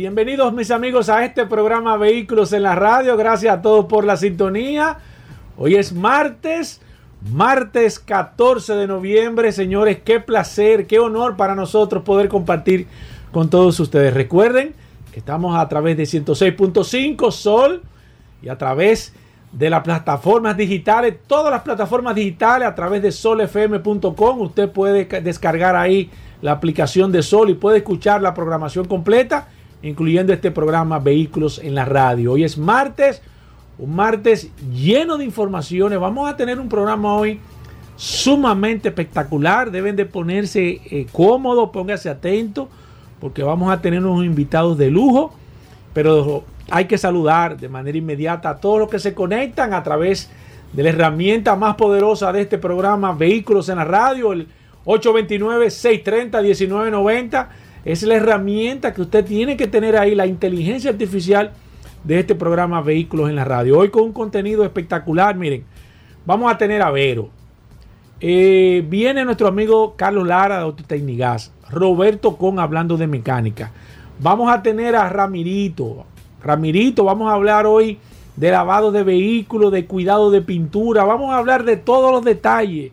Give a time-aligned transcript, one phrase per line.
[0.00, 3.18] bienvenidos mis amigos a este programa Vehículos en la radio.
[3.18, 4.96] Gracias a todos por la sintonía.
[5.58, 6.80] Hoy es martes,
[7.30, 9.52] martes 14 de noviembre.
[9.52, 12.86] Señores, qué placer, qué honor para nosotros poder compartir
[13.30, 14.14] con todos ustedes.
[14.14, 14.74] Recuerden
[15.12, 17.82] que estamos a través de 106.5 Sol
[18.40, 19.12] y a través
[19.52, 24.40] de las plataformas digitales, todas las plataformas digitales a través de solfm.com.
[24.40, 26.10] Usted puede descargar ahí
[26.40, 29.48] la aplicación de Sol y puede escuchar la programación completa,
[29.82, 32.32] incluyendo este programa Vehículos en la Radio.
[32.32, 33.22] Hoy es martes,
[33.78, 35.98] un martes lleno de informaciones.
[35.98, 37.40] Vamos a tener un programa hoy
[37.96, 39.70] sumamente espectacular.
[39.70, 42.68] Deben de ponerse eh, cómodos, póngase atento,
[43.20, 45.32] porque vamos a tener unos invitados de lujo.
[45.92, 50.30] Pero hay que saludar de manera inmediata a todos los que se conectan a través
[50.72, 54.46] de la herramienta más poderosa de este programa, Vehículos en la Radio, el
[54.84, 57.48] 829-630-1990.
[57.84, 61.52] Es la herramienta que usted tiene que tener ahí, la inteligencia artificial
[62.04, 63.78] de este programa Vehículos en la Radio.
[63.78, 65.64] Hoy con un contenido espectacular, miren,
[66.26, 67.30] vamos a tener a Vero.
[68.20, 73.70] Eh, viene nuestro amigo Carlos Lara de Autotecnigas, Roberto Con hablando de mecánica.
[74.20, 76.04] Vamos a tener a Ramirito.
[76.42, 77.98] Ramirito, vamos a hablar hoy
[78.36, 81.04] de lavado de vehículos, de cuidado de pintura.
[81.04, 82.92] Vamos a hablar de todos los detalles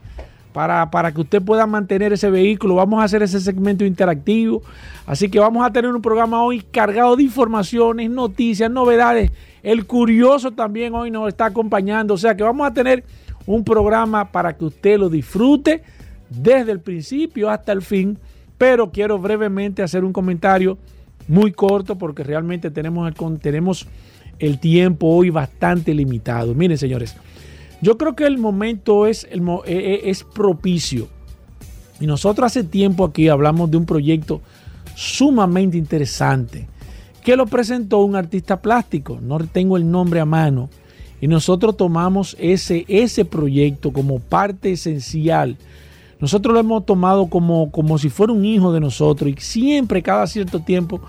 [0.54, 2.76] para, para, que usted pueda mantener ese vehículo.
[2.76, 4.62] Vamos a hacer ese segmento interactivo.
[5.06, 9.32] Así que vamos a tener un programa hoy cargado de informaciones, noticias, novedades.
[9.64, 12.14] El curioso también hoy nos está acompañando.
[12.14, 13.04] O sea que vamos a tener
[13.46, 15.84] un programa para que usted lo disfrute
[16.30, 18.18] desde el principio hasta el fin.
[18.58, 20.78] Pero quiero brevemente hacer un comentario
[21.28, 23.88] muy corto porque realmente tenemos el, tenemos
[24.40, 26.54] el tiempo hoy bastante limitado.
[26.54, 27.16] Miren, señores,
[27.82, 31.08] yo creo que el momento es, el, es propicio.
[32.00, 34.42] Y nosotros hace tiempo aquí hablamos de un proyecto
[34.96, 36.68] sumamente interesante
[37.24, 39.20] que lo presentó un artista plástico.
[39.22, 40.70] No tengo el nombre a mano.
[41.20, 45.58] Y nosotros tomamos ese, ese proyecto como parte esencial.
[46.20, 50.26] Nosotros lo hemos tomado como, como si fuera un hijo de nosotros y siempre, cada
[50.26, 51.02] cierto tiempo,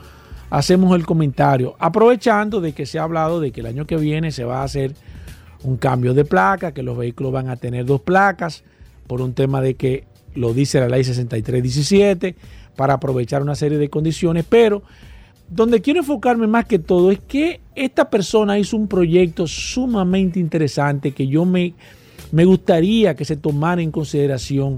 [0.51, 4.33] hacemos el comentario, aprovechando de que se ha hablado de que el año que viene
[4.33, 4.95] se va a hacer
[5.65, 8.65] un cambio de placa, que los vehículos van a tener dos placas,
[9.07, 10.05] por un tema de que
[10.35, 12.37] lo dice la ley 6317,
[12.77, 14.83] para aprovechar una serie de condiciones, pero
[15.49, 21.13] donde quiero enfocarme más que todo es que esta persona hizo un proyecto sumamente interesante
[21.13, 21.75] que yo me,
[22.33, 24.77] me gustaría que se tomara en consideración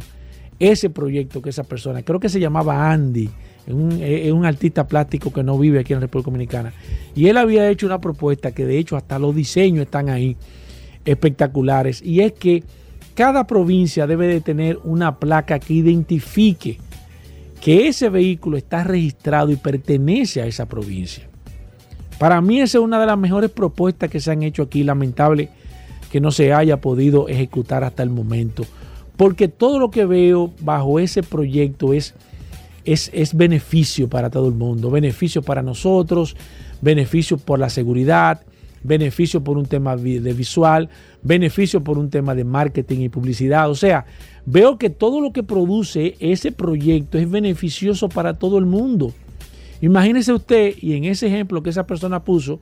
[0.60, 3.28] ese proyecto que esa persona, creo que se llamaba Andy,
[3.66, 6.72] es un, artista plástico que no vive aquí en la República Dominicana.
[7.14, 10.36] Y él había hecho una propuesta que de hecho hasta los diseños están ahí
[11.04, 12.02] espectaculares.
[12.02, 12.62] Y es que
[13.14, 16.78] cada provincia debe de tener una placa que identifique
[17.60, 21.28] que ese vehículo está registrado y pertenece a esa provincia.
[22.18, 24.82] Para mí esa es una de las mejores propuestas que se han hecho aquí.
[24.82, 25.50] Lamentable
[26.10, 28.64] que no se haya podido ejecutar hasta el momento.
[29.16, 32.14] Porque todo lo que veo bajo ese proyecto es
[32.84, 36.36] es, beneficio para todo el mundo, beneficio para nosotros,
[36.80, 38.42] beneficio por la seguridad,
[38.82, 40.88] beneficio por un tema de visual,
[41.22, 43.70] beneficio por un tema de marketing y publicidad.
[43.70, 44.06] O sea,
[44.46, 49.12] veo que todo lo que produce ese proyecto es beneficioso para todo el mundo.
[49.80, 52.60] Imagínese usted, y en ese ejemplo que esa persona puso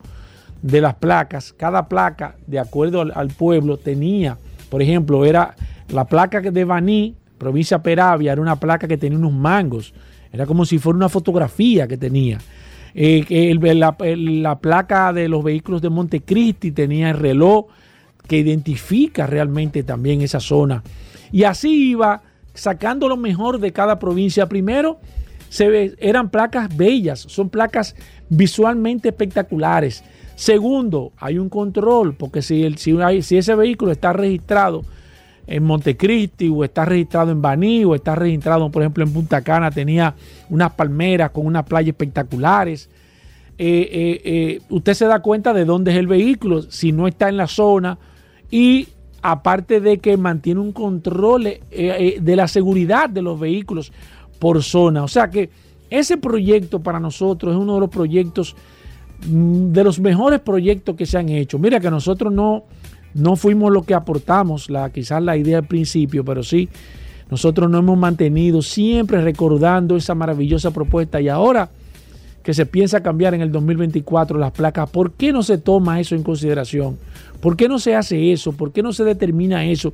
[0.62, 4.38] de las placas, cada placa, de acuerdo al, pueblo, tenía,
[4.70, 5.56] por ejemplo, era
[5.88, 9.94] la placa de Baní, provincia Peravia, era una placa que tenía unos mangos.
[10.32, 12.38] Era como si fuera una fotografía que tenía.
[12.94, 17.66] Eh, la, placa de los vehículos de Montecristi tenía el reloj
[18.26, 20.82] que identifica realmente también esa zona.
[21.32, 22.22] Y así iba
[22.54, 24.48] sacando lo mejor de cada provincia.
[24.48, 24.98] Primero,
[25.48, 27.94] se eran placas bellas, son placas
[28.28, 30.04] visualmente espectaculares.
[30.34, 34.84] Segundo, hay un control, porque si, el, si, si ese vehículo está registrado
[35.48, 39.70] en Montecristi o está registrado en Baní o está registrado, por ejemplo, en Punta Cana,
[39.70, 40.14] tenía
[40.50, 42.90] unas palmeras con unas playas espectaculares.
[43.56, 47.28] Eh, eh, eh, usted se da cuenta de dónde es el vehículo, si no está
[47.28, 47.98] en la zona
[48.50, 48.88] y
[49.22, 53.90] aparte de que mantiene un control de la seguridad de los vehículos
[54.38, 55.02] por zona.
[55.02, 55.50] O sea que
[55.90, 58.54] ese proyecto para nosotros es uno de los proyectos
[59.26, 61.58] mm, de los mejores proyectos que se han hecho.
[61.58, 62.64] Mira que nosotros no,
[63.18, 66.68] no fuimos lo que aportamos, la, quizás la idea al principio, pero sí,
[67.30, 71.68] nosotros nos hemos mantenido siempre recordando esa maravillosa propuesta y ahora
[72.42, 76.14] que se piensa cambiar en el 2024 las placas, ¿por qué no se toma eso
[76.14, 76.96] en consideración?
[77.40, 78.52] ¿Por qué no se hace eso?
[78.52, 79.92] ¿Por qué no se determina eso?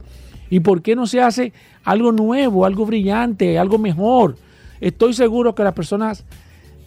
[0.51, 4.37] ¿Y por qué no se hace algo nuevo, algo brillante, algo mejor?
[4.81, 6.25] Estoy seguro que las personas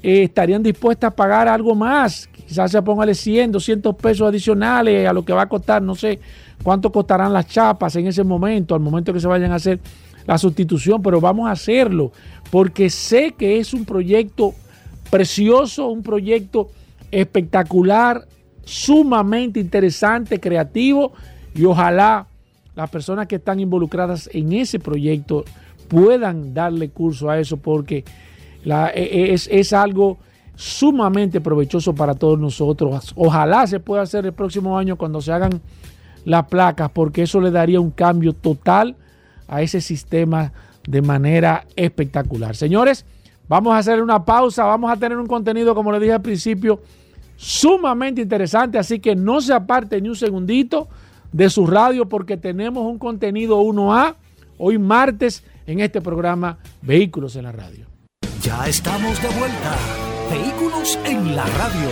[0.04, 2.30] eh, estarían dispuestas a pagar algo más.
[2.48, 5.82] Quizás se póngale 100, 200 pesos adicionales a lo que va a costar.
[5.82, 6.20] No sé
[6.64, 9.80] cuánto costarán las chapas en ese momento, al momento que se vayan a hacer
[10.26, 12.12] la sustitución, pero vamos a hacerlo
[12.52, 14.54] porque sé que es un proyecto
[15.10, 16.70] precioso, un proyecto
[17.12, 18.28] espectacular,
[18.64, 21.14] sumamente interesante, creativo
[21.56, 22.28] y ojalá
[22.76, 25.46] las personas que están involucradas en ese proyecto
[25.88, 28.04] puedan darle curso a eso porque
[28.94, 30.18] e, e, es, es algo
[30.56, 33.14] sumamente provechoso para todos nosotros.
[33.16, 35.62] Ojalá se pueda hacer el próximo año cuando se hagan
[36.26, 38.96] las placas porque eso le daría un cambio total
[39.48, 40.52] a ese sistema
[40.88, 42.56] de manera espectacular.
[42.56, 43.06] Señores,
[43.48, 46.82] vamos a hacer una pausa, vamos a tener un contenido, como les dije al principio,
[47.36, 50.88] sumamente interesante, así que no se aparte ni un segundito
[51.32, 54.16] de su radio porque tenemos un contenido 1A
[54.58, 57.97] hoy martes en este programa Vehículos en la Radio.
[58.48, 59.76] Ya estamos de vuelta.
[60.32, 61.90] Vehículos en la Radio.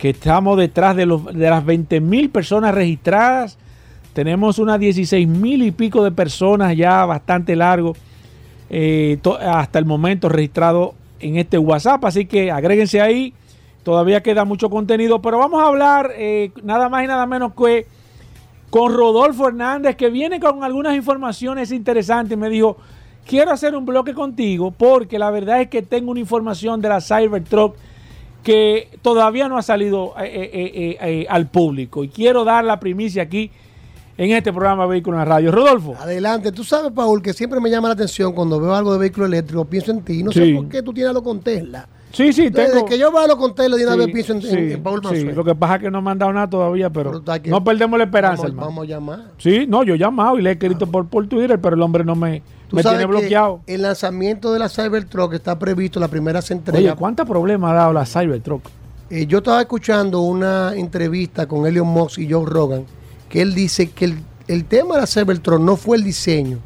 [0.01, 3.59] que estamos detrás de, los, de las 20 mil personas registradas.
[4.15, 7.95] Tenemos unas 16 mil y pico de personas ya bastante largo
[8.71, 12.03] eh, hasta el momento registrado en este WhatsApp.
[12.07, 13.35] Así que agréguense ahí.
[13.83, 17.87] Todavía queda mucho contenido, pero vamos a hablar eh, nada más y nada menos que
[18.71, 22.39] con Rodolfo Hernández, que viene con algunas informaciones interesantes.
[22.39, 22.79] Me dijo,
[23.27, 27.03] quiero hacer un bloque contigo porque la verdad es que tengo una información de la
[27.03, 27.77] Cybertruck
[28.43, 33.23] que todavía no ha salido eh, eh, eh, al público y quiero dar la primicia
[33.23, 33.51] aquí
[34.17, 35.51] en este programa Vehículo en la Radio.
[35.51, 35.97] Rodolfo.
[35.99, 36.53] Adelante.
[36.53, 39.65] Tú sabes, Paul, que siempre me llama la atención cuando veo algo de vehículo eléctrico,
[39.65, 40.23] pienso en ti.
[40.23, 41.89] No sé por qué tú tienes algo con Tesla.
[42.13, 42.69] Sí, sí, tengo.
[42.69, 45.45] Desde que yo veo con Tesla, de una vez pienso en, sí, Paul Sí, lo
[45.45, 48.43] que pasa es que no me han dado nada todavía, pero, no perdemos la esperanza,
[48.49, 49.21] vamos, Vamos a llamar.
[49.39, 52.05] Sí, no, yo he llamado y le he escrito por, por Twitter, pero el hombre
[52.05, 52.43] no me
[52.73, 53.61] me tiene bloqueado.
[53.67, 56.79] el lanzamiento de la Cybertruck está previsto, la primera se entrega.
[56.79, 58.63] Oye, ¿cuántos problemas ha dado la Cybertruck?
[59.11, 62.85] Eh, yo estaba escuchando una entrevista con Elon Musk y Joe Rogan,
[63.29, 64.15] que él dice que
[64.47, 66.59] el, tema de la Cybertruck no fue el diseño,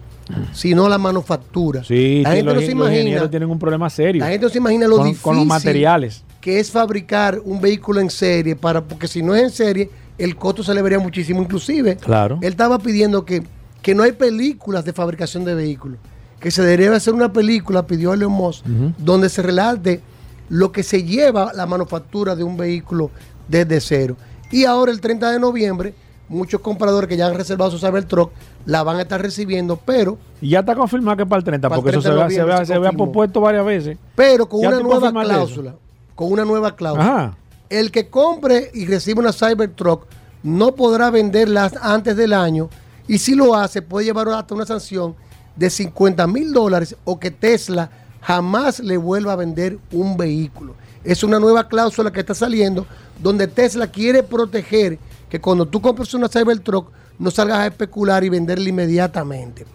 [0.53, 1.83] sino la manufactura.
[1.85, 3.31] Sí, la gente no se imagina.
[3.31, 4.21] tienen un problema serio.
[4.21, 6.23] La gente no se imagina lo difícil con los materiales.
[6.41, 10.37] que es fabricar un vehículo en serie, para, porque si no es en serie, el
[10.37, 11.41] costo se le vería muchísimo.
[11.41, 12.39] Inclusive, claro.
[12.43, 13.43] él estaba pidiendo que
[13.85, 15.99] que no hay películas de fabricación de vehículos,
[16.41, 18.65] que se debería hacer una película, pidió Elon Musk,
[18.97, 20.01] donde se relate
[20.49, 23.11] lo que se lleva la manufactura de un vehículo
[23.47, 24.17] desde cero.
[24.51, 25.95] Y ahora el 30 de noviembre,
[26.31, 28.33] muchos compradores que ya han reservado su Cybertruck
[28.65, 30.17] la van a estar recibiendo, pero...
[30.41, 32.81] Y ya está confirmado que es para el 30, porque eso se, ve, se, se,
[32.97, 33.99] propuesto varias veces.
[34.15, 35.75] Pero con una nueva cláusula,
[36.15, 37.37] con una nueva cláusula.
[37.69, 40.07] El que compre y reciba una Cybertruck
[40.43, 42.71] no podrá venderla antes del año
[43.07, 45.15] y si lo hace, puede llevar hasta una sanción
[45.57, 50.75] de 50 mil dólares o que Tesla jamás le vuelva a vender un vehículo.
[51.05, 52.87] Es una nueva cláusula que está saliendo
[53.23, 58.31] donde Tesla quiere proteger que cuando tú compres una Cybertruck no salgas a especular y
[58.31, 59.67] venderla inmediatamente.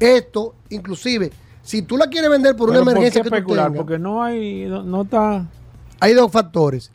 [0.00, 3.72] Esto, inclusive, si tú la quieres vender por una emergencia ¿por qué especular?
[3.72, 5.46] Porque no hay, no está...
[6.00, 6.90] Hay dos factores.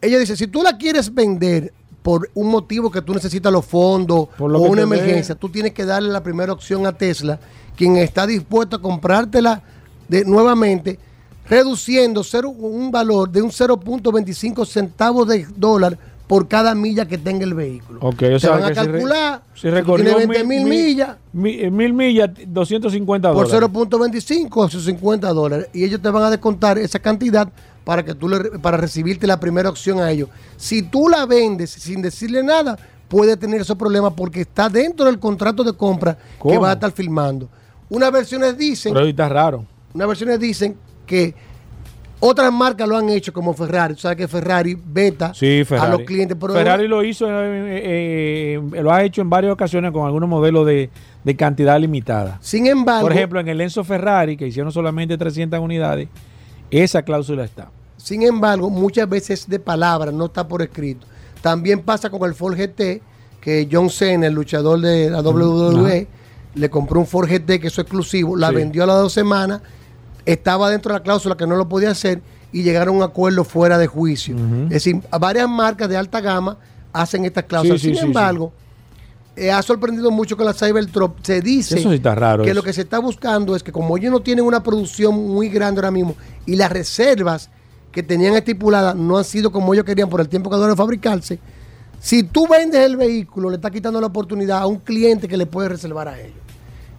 [0.00, 1.72] Ella dice, si tú la quieres vender
[2.02, 6.10] por un motivo que tú necesitas los fondos o una emergencia, tú tienes que darle
[6.10, 7.38] la primera opción a Tesla,
[7.76, 9.62] quien está dispuesto a comprártela
[10.08, 10.98] de, nuevamente,
[11.48, 12.22] reduciendo
[12.56, 18.00] un valor de un 0.25 centavos de dólar por cada milla que tenga el vehículo.
[18.02, 21.16] Okay, o Te van a calcular, si, recorrió 20 mil, millas.
[21.42, 23.50] Eh, mil, millas, 250 dólares.
[23.50, 25.68] Por 0.25 a sus 50 dólares.
[25.72, 27.48] Y ellos te van a descontar esa cantidad
[27.88, 30.28] para que tú le, para recibirte la primera opción a ellos.
[30.58, 32.78] Si tú la vendes sin decirle nada,
[33.08, 36.92] puede tener esos problemas porque está dentro del contrato de compra que va a estar
[36.92, 37.48] firmando.
[37.88, 38.92] Unas versiones dicen.
[38.92, 39.64] Pero está raro.
[39.94, 40.76] Unas versiones dicen
[41.06, 41.34] que
[42.20, 43.94] Otras marcas lo han hecho como Ferrari.
[43.94, 45.32] Tú sabes que Ferrari beta
[45.80, 46.36] a los clientes.
[46.38, 50.90] Ferrari lo hizo, eh, eh, lo ha hecho en varias ocasiones con algunos modelos de,
[51.38, 52.36] cantidad limitada.
[52.42, 53.08] Sin embargo.
[53.08, 56.10] Por ejemplo, en el Enzo Ferrari, que hicieron solamente 300 unidades,
[56.70, 57.70] esa cláusula está.
[57.98, 61.06] Sin embargo, muchas veces de palabra, no está por escrito.
[61.42, 63.02] También pasa con el Ford GT,
[63.40, 66.08] que John Cena, el luchador de la WWE,
[66.54, 69.60] le compró un Ford GT que es exclusivo, la vendió a las dos semanas
[70.32, 72.20] estaba dentro de la cláusula que no lo podía hacer
[72.52, 74.36] y llegaron a un acuerdo fuera de juicio.
[74.64, 76.58] Es decir, varias marcas de alta gama
[76.92, 77.80] hacen estas cláusulas.
[77.80, 78.52] Sin embargo,
[79.36, 81.16] eh, ha sorprendido mucho con la Cybertruck.
[81.22, 81.76] Se dice
[82.44, 85.48] que lo que se está buscando es que como ellos no tienen una producción muy
[85.48, 86.14] grande ahora mismo
[86.44, 87.48] y las reservas
[87.98, 91.40] que tenían estipuladas no han sido como ellos querían por el tiempo que dura fabricarse,
[91.98, 95.46] si tú vendes el vehículo, le estás quitando la oportunidad a un cliente que le
[95.46, 96.38] puede reservar a ellos.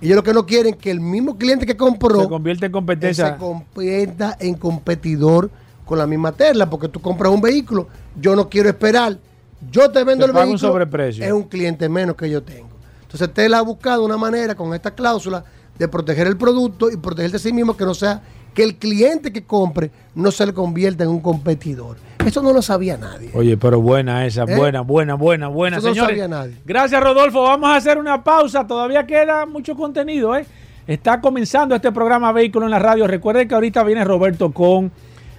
[0.02, 2.66] Y ellos lo que no quieren es que el mismo cliente que compró se convierta
[2.66, 3.32] en competencia.
[3.32, 5.50] Se convierta en competidor
[5.86, 7.88] con la misma tela, porque tú compras un vehículo,
[8.20, 9.18] yo no quiero esperar,
[9.72, 11.24] yo te vendo el vehículo, un sobreprecio.
[11.24, 12.68] es un cliente menos que yo tengo.
[13.04, 15.46] Entonces Tesla ha buscado una manera con esta cláusula
[15.78, 18.22] de proteger el producto y protegerse a sí mismo que no sea
[18.54, 21.98] que el cliente que compre no se le convierta en un competidor.
[22.26, 23.30] Eso no lo sabía nadie.
[23.34, 24.56] Oye, pero buena esa, ¿Eh?
[24.56, 26.56] buena, buena, buena, buena, Eso no lo sabía nadie.
[26.66, 27.44] Gracias, Rodolfo.
[27.44, 28.68] Vamos a hacer una pausa.
[28.68, 30.46] Todavía queda mucho contenido, ¿eh?
[30.86, 33.08] Está comenzando este programa Vehículo en la Radio.
[33.08, 34.92] Recuerden que ahorita viene Roberto Con.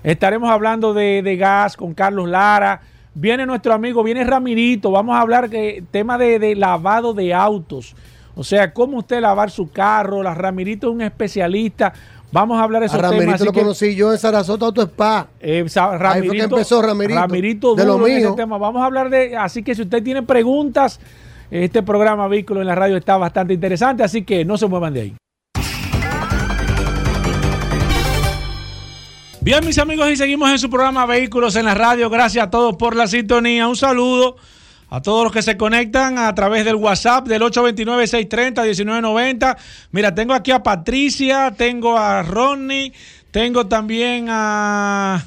[0.02, 2.80] Estaremos hablando de, gas con Carlos Lara.
[3.12, 4.90] Viene nuestro amigo, viene Ramirito.
[4.90, 7.94] Vamos a hablar de tema de, de lavado de autos.
[8.34, 10.22] O sea, cómo usted lavar su carro.
[10.22, 11.92] La Ramirito es un especialista.
[12.32, 15.28] Vamos a hablar de esos a Ramirito lo conocí yo en Sarasota Auto Spa.
[15.40, 17.20] Eh, Ramirito, Ahí fue que empezó Ramirito.
[17.20, 18.34] Ramirito de lo mío.
[18.34, 18.56] tema.
[18.56, 19.36] Vamos a hablar de...
[19.36, 21.00] Así que si usted tiene preguntas,
[21.50, 25.00] este programa Vehículo en la Radio está bastante interesante, así que no se muevan de
[25.00, 25.14] ahí.
[29.40, 32.10] Bien, mis amigos, y seguimos en su programa Vehículos en la Radio.
[32.10, 33.66] Gracias a todos por la sintonía.
[33.66, 34.36] Un saludo
[34.90, 39.56] a todos los que se conectan a través del WhatsApp del 829-630-1990.
[39.92, 42.92] Mira, tengo aquí a Patricia, tengo a Ronnie,
[43.30, 45.24] tengo también a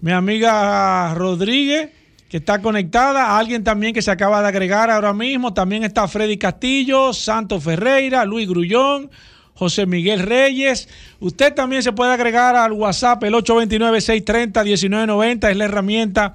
[0.00, 1.90] mi amiga Rodríguez
[2.28, 6.38] que está conectada, alguien también que se acaba de agregar ahora mismo, también está Freddy
[6.38, 9.10] Castillo, Santos Ferreira, Luis Grullón,
[9.54, 10.88] José Miguel Reyes.
[11.20, 16.34] Usted también se puede agregar al WhatsApp el 829-630-1990, es la herramienta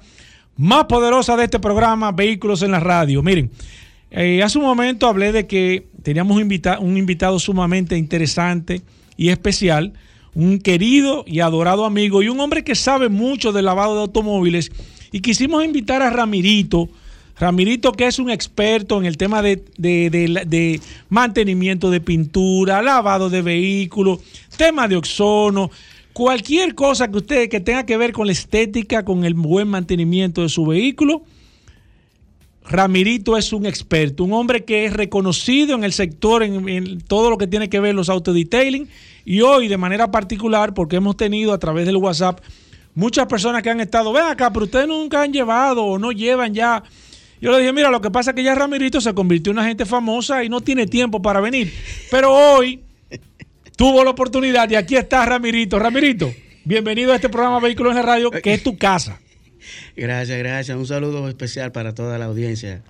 [0.58, 3.22] más poderosa de este programa, Vehículos en la Radio.
[3.22, 3.50] Miren,
[4.10, 8.82] eh, hace un momento hablé de que teníamos un, invitado sumamente interesante
[9.16, 9.92] y especial,
[10.34, 14.72] un querido y adorado amigo y un hombre que sabe mucho del lavado de automóviles.
[15.12, 16.88] Y quisimos invitar a Ramirito.
[17.38, 23.42] Ramirito, que es un experto en el tema de, de, mantenimiento de pintura, lavado de
[23.42, 24.18] vehículos,
[24.56, 25.70] tema de oxono,
[26.18, 30.42] Cualquier cosa que usted que tenga que ver con la estética, con el buen mantenimiento
[30.42, 31.22] de su vehículo,
[32.64, 37.38] Ramirito es un experto, un hombre que es reconocido en el sector, en, todo lo
[37.38, 38.88] que tiene que ver los autodetailing.
[39.24, 42.40] Y hoy, de manera particular, porque hemos tenido a través del WhatsApp
[42.96, 46.52] muchas personas que han estado, ven acá, pero ustedes nunca han llevado o no llevan
[46.52, 46.82] ya.
[47.40, 49.68] Yo le dije, mira, lo que pasa es que ya Ramirito se convirtió en una
[49.68, 51.72] gente famosa y no tiene tiempo para venir.
[52.10, 52.80] Pero hoy
[53.78, 55.78] tuvo la oportunidad y aquí está Ramirito.
[55.78, 59.20] Ramirito, bienvenido a este programa Vehículos en la Radio, que es tu casa.
[59.96, 60.76] Gracias, gracias.
[60.76, 62.82] Un saludo especial para toda la audiencia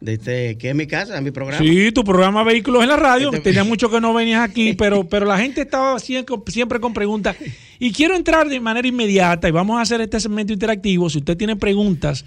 [0.00, 1.58] de este, que es mi casa, mi programa.
[1.60, 3.30] Sí, tu programa Vehículos en la Radio.
[3.32, 6.94] Este Tenía mucho que no venías aquí, pero, pero la gente estaba siempre, siempre con
[6.94, 7.34] preguntas.
[7.80, 11.10] Y quiero entrar de manera inmediata y vamos a hacer este segmento interactivo.
[11.10, 12.24] Si usted tiene preguntas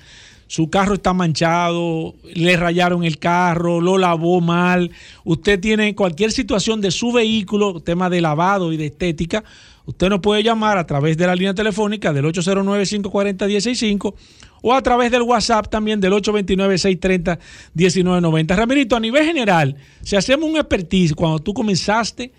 [0.51, 4.91] su carro está manchado, le rayaron el carro, lo lavó mal,
[5.24, 9.46] usted tiene cualquier situación de su vehículo, tema de lavado y de estética,
[9.86, 14.13] usted nos puede llamar a través de la línea telefónica del 809-540-165
[14.62, 18.53] o a través del WhatsApp también del 829-630-1990.
[18.53, 22.34] Ramirito, a nivel general, si hacemos un expertise, cuando tú comenzaste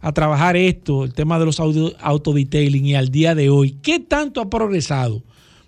[0.00, 4.40] a trabajar esto, el tema de los autodetailing y al día de hoy, ¿qué tanto
[4.40, 5.22] ha progresado?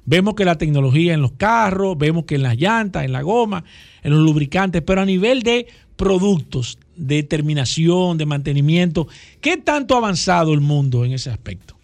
[0.05, 3.65] Vemos que la tecnología en los carros, vemos que en las llantas, en la goma,
[4.03, 5.67] en los lubricantes, pero a nivel de
[5.97, 9.07] productos, de terminación, de mantenimiento,
[9.41, 11.77] ¿qué tanto ha avanzado el mundo en ese aspecto?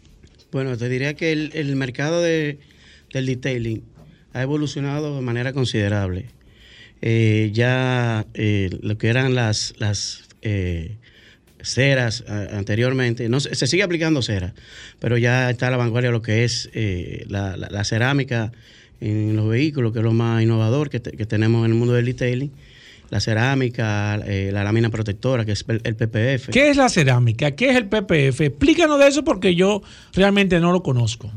[0.50, 2.58] Bueno, te diría que el, mercado de,
[3.12, 3.82] del detailing
[4.32, 6.26] ha evolucionado de manera considerable.
[7.00, 10.96] Eh, ya eh, lo que eran las, las eh,
[11.62, 14.54] ceras anteriormente, no, se sigue aplicando cera,
[14.98, 18.52] pero ya está a la vanguardia lo que es eh, la, cerámica
[19.00, 22.52] en los vehículos, que es lo más innovador que, tenemos en el mundo del detailing.
[23.10, 26.50] la cerámica, eh, la lámina protectora, que es el PPF.
[26.50, 27.52] ¿Qué es la cerámica?
[27.52, 28.40] ¿Qué es el PPF?
[28.40, 29.82] Explícanos de eso porque yo
[30.14, 31.32] realmente no lo conozco.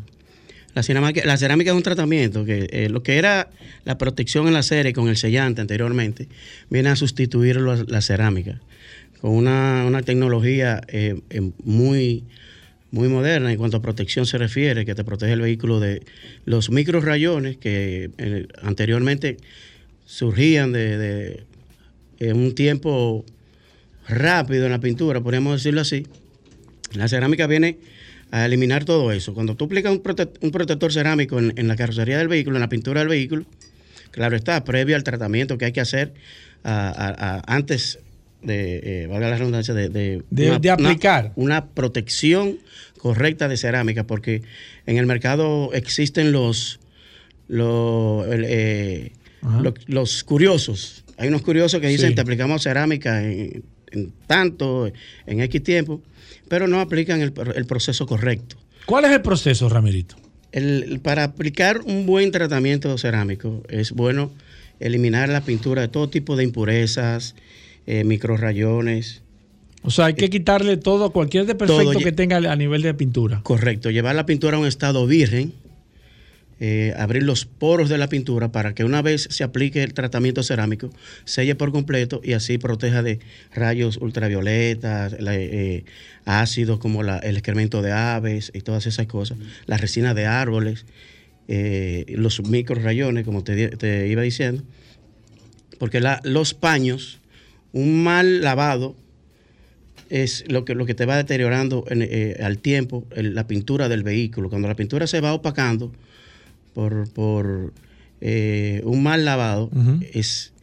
[0.74, 3.50] La cerámica, la cerámica es un tratamiento que eh, lo que era
[3.84, 6.28] la protección en la serie con el sellante anteriormente
[6.70, 8.60] viene a sustituir la, cerámica
[9.22, 11.22] con una, tecnología eh,
[11.64, 12.24] muy,
[12.90, 16.02] muy moderna en cuanto a protección se refiere, que te protege el vehículo de
[16.46, 18.10] los micro rayones que
[18.64, 19.38] anteriormente
[20.06, 21.44] surgían de,
[22.20, 23.24] en un tiempo
[24.08, 26.08] rápido en la pintura, podríamos decirlo así.
[26.94, 27.78] La cerámica viene
[28.32, 29.36] a eliminar todo eso.
[29.36, 30.02] Cuando tú aplicas un,
[30.52, 33.46] protector cerámico en, la carrocería del vehículo, en la pintura del vehículo,
[34.10, 36.14] claro está, previo al tratamiento que hay que hacer
[36.64, 38.00] antes
[38.42, 39.90] de, eh, valga la redundancia, de,
[40.30, 42.58] de, aplicar una, protección
[42.98, 44.42] correcta de cerámica, porque
[44.86, 46.80] en el mercado existen los,
[47.48, 49.12] los, eh,
[49.88, 53.64] los curiosos hay unos curiosos que dicen, te aplicamos cerámica en,
[54.26, 54.92] tanto,
[55.28, 56.02] en X tiempo,
[56.48, 58.58] pero no aplican el, proceso correcto.
[58.88, 60.16] ¿Cuál es el proceso, Ramirito?
[61.04, 64.32] para aplicar un buen tratamiento cerámico es bueno
[64.82, 67.36] eliminar la pintura de todo tipo de impurezas,
[67.88, 69.22] eh, microrayones.
[69.84, 73.42] O sea, hay que eh, quitarle todo, cualquier defecto que tenga a nivel de pintura.
[73.44, 75.54] Correcto, llevar la pintura a un estado virgen
[76.64, 80.44] eh, abrir los poros de la pintura para que una vez se aplique el tratamiento
[80.44, 80.92] cerámico,
[81.26, 83.18] selle por completo y así proteja de
[83.52, 85.86] rayos ultravioletas, eh,
[86.24, 90.86] ácidos como el excremento de aves y todas esas cosas, la resina de árboles,
[91.48, 94.62] eh, los micro rayones, como te, iba diciendo,
[95.80, 97.21] porque los paños,
[97.74, 98.96] un mal lavado,
[100.10, 101.86] es lo que, lo que te va deteriorando
[102.42, 104.50] al tiempo la pintura del vehículo.
[104.50, 105.92] Cuando la pintura se va opacando,
[106.74, 107.74] por, por
[108.20, 109.70] eh, un mal lavado,
[110.14, 110.54] es,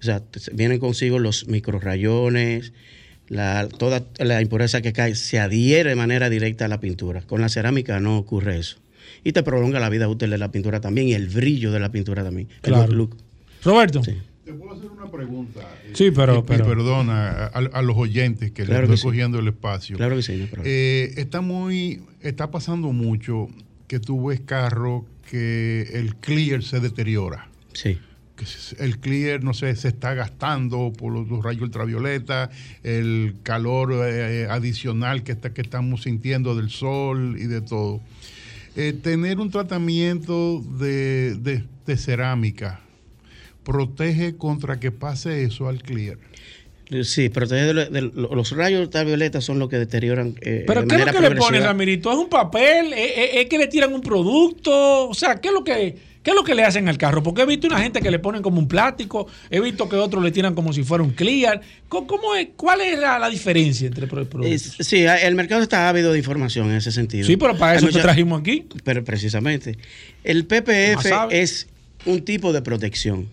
[0.00, 0.22] o sea,
[0.52, 2.72] vienen consigo los microrayones,
[3.28, 7.22] la, toda la impureza que cae se adhiere de manera directa a la pintura.
[7.22, 8.78] Con la cerámica no ocurre eso.
[9.24, 11.90] Y te prolonga la vida útil de la pintura también y el brillo de la
[11.90, 12.48] pintura también.
[12.60, 12.86] Claro.
[13.62, 14.00] Roberto.
[14.00, 14.16] Te puedo hacer
[15.06, 15.60] una pregunta.
[15.92, 16.44] Sí, pero.
[16.44, 19.96] perdona a, los oyentes que le estoy cogiendo el espacio.
[19.96, 20.48] Claro que sí.
[20.64, 22.02] Eh, está muy.
[22.20, 23.48] Está pasando mucho
[23.86, 27.48] que tú ves carro que el clear se deteriora.
[27.72, 27.98] Sí.
[28.36, 28.44] Que
[28.84, 32.50] el clear, no sé, se está gastando por los, rayos ultravioleta,
[32.82, 38.02] el calor eh, adicional que, está, que estamos sintiendo del sol y de todo.
[38.78, 41.64] Eh, tener un tratamiento de,
[41.96, 42.80] cerámica
[43.66, 46.18] protege contra que pase eso al clear.
[47.02, 50.36] Sí, protege de, los rayos ultravioleta son los que deterioran.
[50.40, 52.12] Eh, Pero ¿qué es lo que le ponen, Ramirito?
[52.12, 52.92] ¿Es un papel?
[52.92, 55.08] ¿Es, que le tiran un producto?
[55.08, 57.24] O sea, ¿qué es lo que qué es lo que le hacen al carro?
[57.24, 60.22] Porque he visto una gente que le ponen como un plástico, he visto que otros
[60.22, 61.60] le tiran como si fuera un clear.
[61.88, 64.76] ¿Cómo, es, ¿Cuál es la, diferencia entre productos?
[64.78, 67.26] sí, el mercado está ávido de información en ese sentido.
[67.26, 68.64] Sí, pero para eso te trajimos aquí.
[68.84, 69.76] Pero precisamente.
[70.22, 71.66] El PPF es
[72.06, 73.28] un tipo de protección,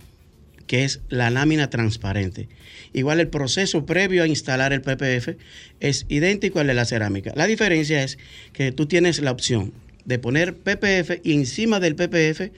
[0.74, 2.50] que es la lámina transparente.
[2.94, 5.38] Igual el proceso previo a instalar el PPF
[5.80, 7.32] es idéntico al de la cerámica.
[7.36, 8.18] La diferencia es
[8.54, 9.72] que tú tienes la opción
[10.06, 12.50] de poner PPF y encima del PPF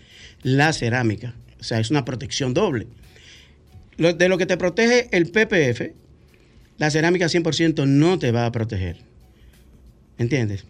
[0.43, 1.36] la cerámica.
[1.60, 2.88] O sea, es una protección doble.
[3.97, 5.91] de lo que te protege el PPF,
[6.78, 8.95] la cerámica 100% no te va a proteger.
[10.17, 10.63] ¿Entiendes?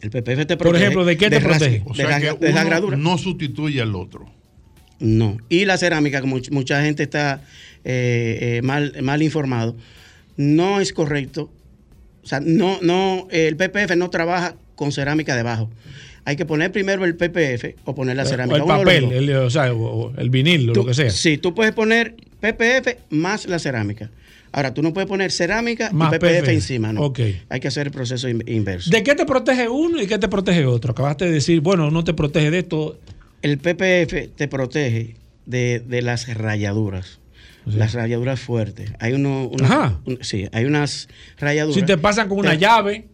[0.00, 0.56] El PPF te protege.
[0.56, 1.82] Por ejemplo, ¿de qué te protege?
[1.84, 2.96] O sea, que la gradura.
[2.96, 4.37] No sustituye al otro.
[5.00, 5.38] No.
[5.48, 7.42] Y la cerámica, como mucha gente está
[7.84, 9.76] eh, eh, mal, mal informado,
[10.36, 11.50] no es correcto.
[12.22, 15.70] O sea, no, no, el PPF no trabaja con cerámica debajo.
[16.24, 18.62] Hay que poner primero el PPF o poner la cerámica.
[18.62, 19.72] O el papel, el, o sea,
[20.18, 21.10] el vinil, o lo que sea.
[21.10, 24.10] Sí, tú puedes poner PPF más la cerámica.
[24.52, 27.12] Ahora, tú no puedes poner cerámica y PPF, encima, ¿no?
[27.48, 28.90] Hay que hacer el proceso inverso.
[28.90, 30.92] ¿De qué te protege uno y qué te protege otro?
[30.92, 32.98] Acabaste de decir, bueno, no te protege de esto.
[33.42, 37.20] El PPF te protege de, de las rayaduras.
[37.64, 38.92] Las rayaduras fuertes.
[38.98, 39.50] Hay uno,
[40.22, 41.78] sí, hay unas rayaduras.
[41.78, 43.06] Si te pasan con una llave,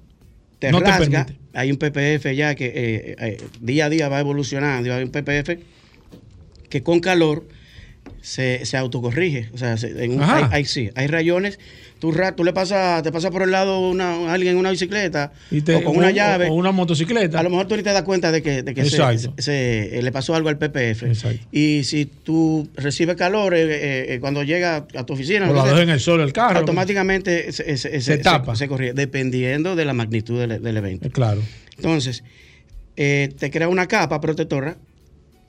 [0.61, 1.27] te no rasga.
[1.53, 4.95] hay un PPF ya que eh, eh, día a día va evolucionando.
[4.95, 5.59] Hay un PPF
[6.69, 7.49] que con calor
[8.21, 9.51] se, se autocorrige.
[9.53, 9.77] O sea,
[10.51, 11.59] hay, sí, hay rayones
[12.37, 15.97] tú, le pasas, te pasa por el lado una, alguien en una bicicleta o con
[15.97, 16.49] una llave.
[16.49, 17.40] O una motocicleta.
[17.40, 20.35] A lo mejor tú ni te das cuenta de que, de que se, le pasó
[20.35, 21.05] algo al PPF.
[21.53, 25.49] Y si tú recibes calor eh, eh, cuando llega a tu oficina.
[25.49, 26.59] O lo en el sol el carro.
[26.59, 28.55] Automáticamente se, tapa.
[28.57, 31.09] Se, corrige, dependiendo de la magnitud del, evento.
[31.11, 31.40] Claro.
[31.77, 32.23] Entonces,
[32.97, 34.77] eh, te crea una capa protectora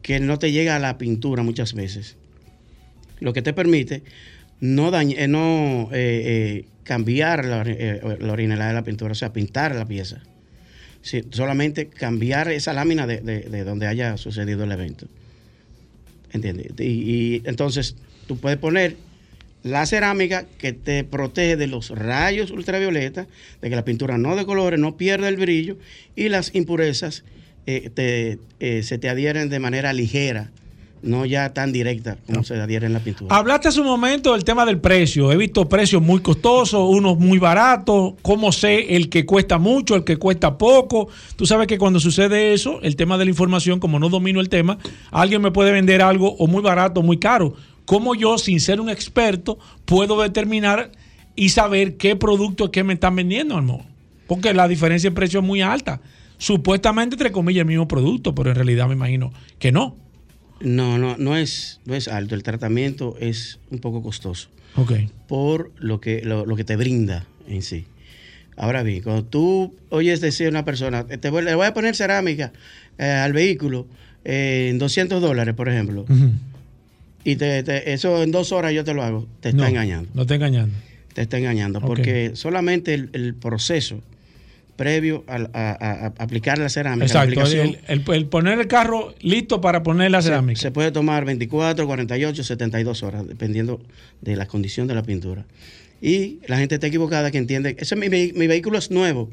[0.02, 2.16] que no te llega a la pintura muchas veces.
[3.20, 4.04] Lo que te permite
[4.66, 5.90] no, dañe, no
[6.86, 7.62] cambiar la,
[8.32, 10.22] originalidad de la pintura, o sea, pintar la pieza.
[11.32, 15.08] solamente cambiar esa lámina de, de, donde haya sucedido el evento.
[16.32, 16.68] ¿Entiendes?
[16.80, 17.96] Y, entonces
[18.28, 18.96] tú puedes poner
[19.64, 23.28] la cerámica que te protege de los rayos ultravioleta,
[23.62, 25.78] de que la pintura no de colores, no pierda el brillo
[26.16, 27.24] y las impurezas
[27.66, 30.52] eh, eh, se te adhieren de manera ligera
[31.06, 33.34] no ya tan directa como se adhiere en la pintura.
[33.36, 35.32] Hablaste hace un momento del tema del precio.
[35.32, 38.16] He visto precios muy costosos, unos muy baratos.
[38.22, 41.08] ¿Cómo sé el que cuesta mucho, el que cuesta poco?
[41.36, 44.50] Tú sabes que cuando sucede eso, el tema de la información, como no domino el
[44.50, 44.78] tema,
[45.12, 47.54] alguien me puede vender algo o muy barato o muy caro.
[47.86, 50.92] ¿Cómo yo, sin ser un experto, puedo determinar
[51.36, 53.82] y saber qué producto es que me están vendiendo, amor?
[54.28, 56.02] Porque la diferencia de precio es muy alta.
[56.40, 59.96] Supuestamente, entre comillas, el mismo producto, pero en realidad me imagino que no.
[60.66, 62.36] No, no, no es, no es alto.
[62.36, 64.50] El tratamiento es un poco costoso.
[64.76, 64.94] Ok.
[65.28, 67.86] Por lo que, lo, que te brinda en sí.
[68.58, 71.96] Ahora bien, cuando tú oyes decir a una persona, te voy, le voy a poner
[71.96, 72.52] cerámica
[72.98, 73.86] eh, al vehículo
[74.24, 76.06] eh, en 200 dólares, por ejemplo
[77.26, 80.10] y te, eso en dos horas yo te lo hago, te está engañando.
[80.14, 80.74] No te engañando.
[81.14, 84.02] Te está engañando, porque solamente el, proceso
[84.76, 87.06] previo a, aplicar la cerámica.
[87.06, 87.44] Exacto,
[88.14, 90.60] el, poner el carro listo para poner la cerámica.
[90.60, 93.82] Se, puede tomar 24, 48, 72 horas, dependiendo
[94.22, 95.46] de la condición de la pintura.
[96.02, 99.30] Y la gente está equivocada que entiende, ese, mi, mi vehículo es nuevo,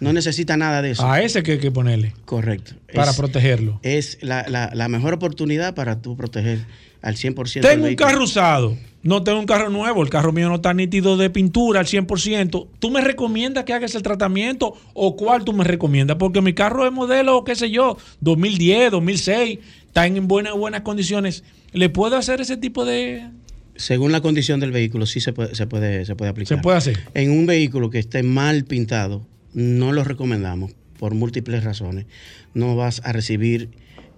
[0.00, 1.10] no necesita nada de eso.
[1.10, 2.14] A ese que hay que ponerle.
[2.24, 2.72] Correcto.
[2.94, 3.80] Para protegerlo.
[3.82, 6.60] Es la, la, la, mejor oportunidad para tú proteger
[7.06, 7.60] al 100%.
[7.60, 11.16] Tengo un carro usado, no tengo un carro nuevo, el carro mío no está nítido
[11.16, 12.66] de pintura al 100%.
[12.80, 16.16] ¿Tú me recomiendas que hagas el tratamiento o cuál tú me recomiendas?
[16.16, 21.44] Porque mi carro es modelo, qué sé yo, 2010, 2006, está en buenas, buenas condiciones.
[21.72, 23.30] ¿Le puedo hacer ese tipo de...?
[23.76, 26.58] Según la condición del vehículo, sí se puede, se puede, se puede aplicar.
[26.58, 26.98] Se puede hacer.
[27.14, 32.06] En un vehículo que esté mal pintado, no lo recomendamos por múltiples razones.
[32.52, 33.68] No vas a recibir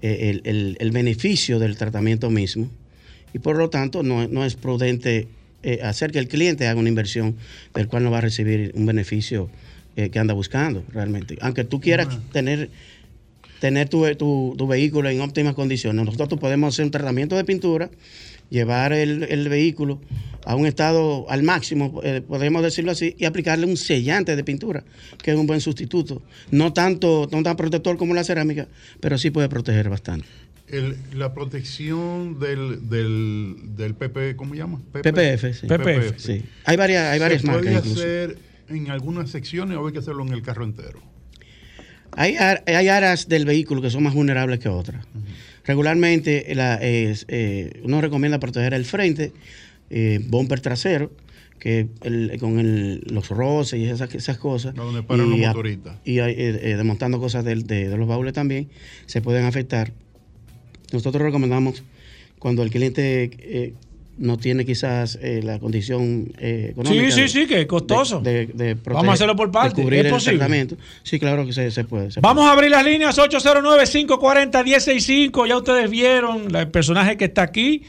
[0.02, 2.68] eh, el, beneficio del tratamiento mismo
[3.34, 5.28] y por lo tanto no, es prudente
[5.62, 7.36] eh, hacer que el cliente haga una inversión
[7.74, 9.50] del cual no va a recibir un beneficio
[9.96, 11.36] eh, que anda buscando realmente.
[11.40, 12.70] Aunque tú quieras tener
[13.60, 16.04] tener tu, tu, vehículo en óptimas condiciones.
[16.04, 17.90] Nosotros podemos hacer un tratamiento de pintura,
[18.50, 20.00] llevar el, vehículo
[20.44, 24.84] a un estado al máximo, eh, podemos decirlo así, y aplicarle un sellante de pintura,
[25.22, 26.22] que es un buen sustituto.
[26.50, 28.68] No tanto, no tan protector como la cerámica,
[29.00, 30.26] pero sí puede proteger bastante.
[31.14, 34.80] la protección del, del, del PP, ¿cómo se llama?
[34.92, 35.66] PPF, sí.
[35.66, 36.42] PPF, sí.
[36.64, 40.32] Hay varias, hay varias ¿Se puede hacer en algunas secciones o hay que hacerlo en
[40.32, 41.00] el carro entero?
[42.12, 45.06] Hay, hay áreas del vehículo que son más vulnerables que otras.
[45.68, 49.34] Regularmente la, eh, uno recomienda proteger el frente,
[49.90, 51.12] eh, bumper trasero,
[51.58, 51.88] que
[52.40, 54.74] con los roces y esas, esas cosas.
[54.74, 55.98] donde paran los motoristas.
[56.06, 58.70] Y eh, desmontando cosas de, de, los baúles también,
[59.04, 59.92] se pueden afectar.
[60.90, 61.82] Nosotros recomendamos
[62.38, 63.74] cuando el cliente
[64.18, 67.10] no tiene quizás eh, la condición eh, económica.
[67.10, 68.22] Sí, sí, sí, que es costoso.
[68.84, 69.80] Vamos a hacerlo por parte.
[70.00, 70.66] ¿Es posible?
[71.02, 72.10] Sí, claro que se, puede.
[72.20, 75.48] Vamos a abrir las líneas 809-540-165.
[75.48, 77.82] Ya ustedes vieron el personaje que está aquí.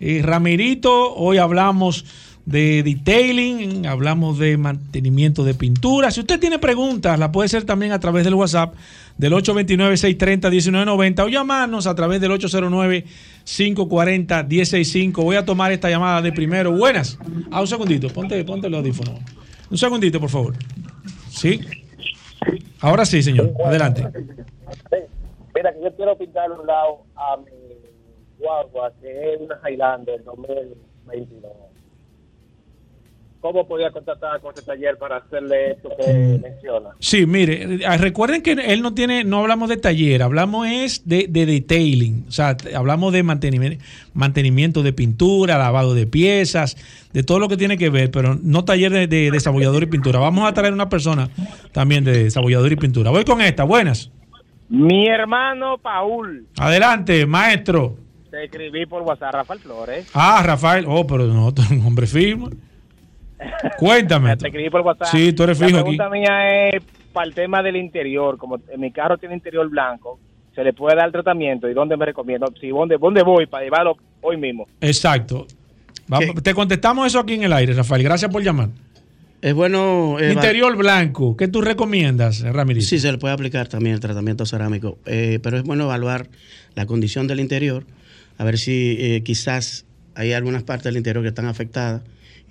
[0.00, 2.04] Eh, Ramirito, hoy hablamos
[2.44, 6.10] de detailing, hablamos de mantenimiento de pintura.
[6.10, 8.74] Si usted tiene preguntas, la puede hacer también a través del WhatsApp
[9.22, 15.22] del 829-630-1990 o llamarnos a través del 809-540-165.
[15.22, 16.72] Voy a tomar esta llamada de primero.
[16.72, 17.16] Buenas.
[17.52, 19.20] Ah, un segundito, ponte, ponte el audífono.
[19.70, 20.54] Un segundito, por favor.
[21.30, 21.60] ¿Sí?
[22.80, 23.52] Ahora sí, señor.
[23.64, 24.08] Adelante.
[25.54, 27.44] Mira, que yo quiero pintar un lado a mi
[28.40, 31.52] guagua, que es una Highlander 2022
[33.42, 36.42] ¿Cómo podía contactar con este taller para hacerle esto que mm.
[36.42, 36.90] menciona?
[37.00, 41.26] Sí, mire, eh, recuerden que él no tiene, no hablamos de taller, hablamos es de,
[41.26, 46.76] detailing, o sea, hablamos de mantenimiento, mantenimiento de pintura, lavado de piezas,
[47.12, 50.20] de todo lo que tiene que ver, pero no taller de, de desarrollador y pintura.
[50.20, 51.28] Vamos a traer una persona
[51.72, 53.10] también de desarrollador y pintura.
[53.10, 54.12] Voy con esta, buenas.
[54.68, 56.46] Mi hermano Paul.
[56.58, 57.96] Adelante, maestro.
[58.30, 60.08] Te escribí por WhatsApp, Rafael Flores.
[60.14, 62.50] Ah, Rafael, oh, pero no, un hombre firme.
[63.78, 64.36] Cuéntame.
[64.36, 65.08] Te escribí por WhatsApp.
[65.08, 68.38] Sí, tú eres fijo La pregunta mía es para el tema del interior.
[68.38, 70.18] Como mi carro tiene interior blanco,
[70.54, 71.68] ¿se le puede dar tratamiento?
[71.68, 72.46] ¿Y dónde me recomiendo?
[72.60, 74.66] Si, ¿dónde, ¿Dónde voy para llevarlo hoy mismo?
[74.80, 75.46] Exacto.
[76.42, 78.02] te contestamos eso aquí en el aire, Rafael.
[78.02, 78.68] Gracias por llamar.
[79.42, 80.18] Es bueno.
[80.20, 82.86] Eh, interior blanco, ¿qué tú recomiendas, Ramírez?
[82.86, 86.28] Sí, se le puede aplicar también el tratamiento cerámico, eh, pero es bueno evaluar
[86.76, 87.84] la condición del interior,
[88.38, 92.02] a ver si eh, quizás hay algunas partes del interior que están afectadas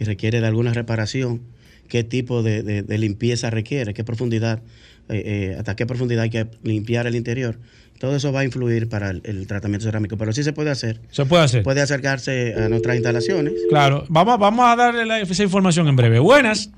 [0.02, 1.42] y requiere de alguna reparación,
[1.88, 4.64] qué tipo de, limpieza requiere, qué profundidad,
[5.10, 7.60] eh, eh, hasta qué profundidad hay que limpiar el interior.
[8.00, 11.02] Todo eso va a influir para el, tratamiento cerámico, pero sí se puede hacer.
[11.12, 11.62] Se puede hacer.
[11.62, 13.54] Puede acercarse a nuestras instalaciones.
[13.70, 16.18] Claro, vamos, vamos a darle esa información en breve.
[16.18, 16.72] Buenas,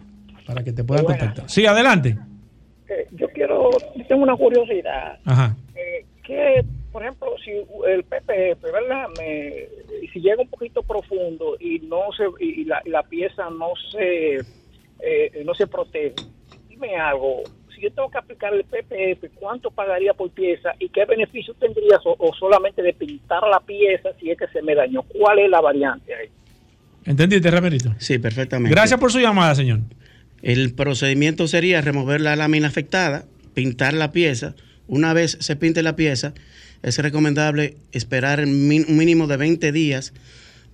[0.45, 1.49] para que te puedan contactar.
[1.49, 2.17] Sí, adelante.
[2.89, 3.69] Eh, yo quiero,
[4.09, 5.17] tengo una curiosidad.
[5.23, 5.55] Ajá.
[5.75, 9.09] Eh, que, por ejemplo, si el PPF, ¿verdad?
[9.17, 9.67] Me,
[10.13, 14.37] si llega un poquito profundo y no se y la, la pieza no se
[14.99, 16.15] eh, no se protege,
[16.69, 17.43] dime algo
[17.83, 22.33] yo tengo que aplicar el PPF, ¿cuánto pagaría por pieza y qué beneficio tendría o,
[22.39, 25.03] solamente de pintar la pieza si es que se me dañó?
[25.03, 26.29] ¿Cuál es la variante ahí?
[27.05, 27.93] ¿Entendiste, Ramerito?
[27.97, 28.73] Sí, perfectamente.
[28.73, 29.79] Gracias por su llamada, señor.
[30.41, 34.55] El procedimiento sería remover la lámina afectada, pintar la pieza.
[34.87, 36.33] Una vez se pinte la pieza,
[36.83, 40.13] es recomendable esperar un mínimo de 20 días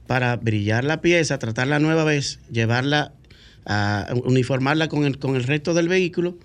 [0.07, 3.13] para brillar la pieza, tratarla nueva vez, llevarla
[3.65, 6.37] a uniformarla con el, con el resto del vehículo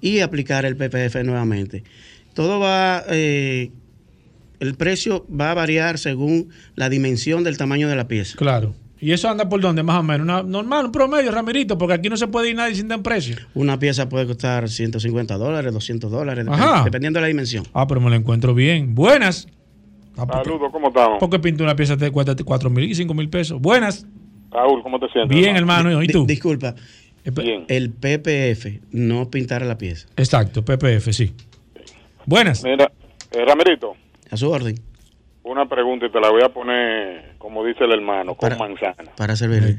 [0.00, 1.82] y aplicar el PPF nuevamente.
[2.34, 3.72] Todo va, eh,
[4.60, 8.36] el precio va a variar según la dimensión del tamaño de la pieza.
[8.36, 8.76] Claro.
[9.00, 10.24] ¿Y eso anda por dónde, más o menos?
[10.24, 13.36] Una, normal, un promedio, Ramirito, porque aquí no se puede ir nadie sin dar precio.
[13.54, 16.46] Una pieza puede costar 150 dólares, 200 dólares,
[16.84, 17.64] dependiendo de la dimensión.
[17.72, 18.94] Ah, pero me la encuentro bien.
[18.94, 19.46] Buenas.
[20.16, 21.18] Ah, Saludos, ¿cómo estamos?
[21.20, 23.60] Porque pinta una pieza te cuesta 4 mil y 5 mil pesos.
[23.60, 24.04] Buenas.
[24.50, 25.36] Raúl, ¿cómo te sientes?
[25.36, 26.02] Bien, hermano.
[26.02, 26.26] ¿Y tú?
[26.26, 26.74] disculpa,
[27.24, 30.08] el PPF, no pintar la pieza.
[30.16, 31.34] Exacto, PPF, sí.
[32.26, 32.64] Buenas.
[32.64, 32.90] Mira,
[33.30, 33.94] eh, Ramerito.
[34.30, 34.74] A su orden.
[35.42, 39.10] Una pregunta y te la voy a poner, como dice el hermano, con manzana.
[39.16, 39.78] Para servir.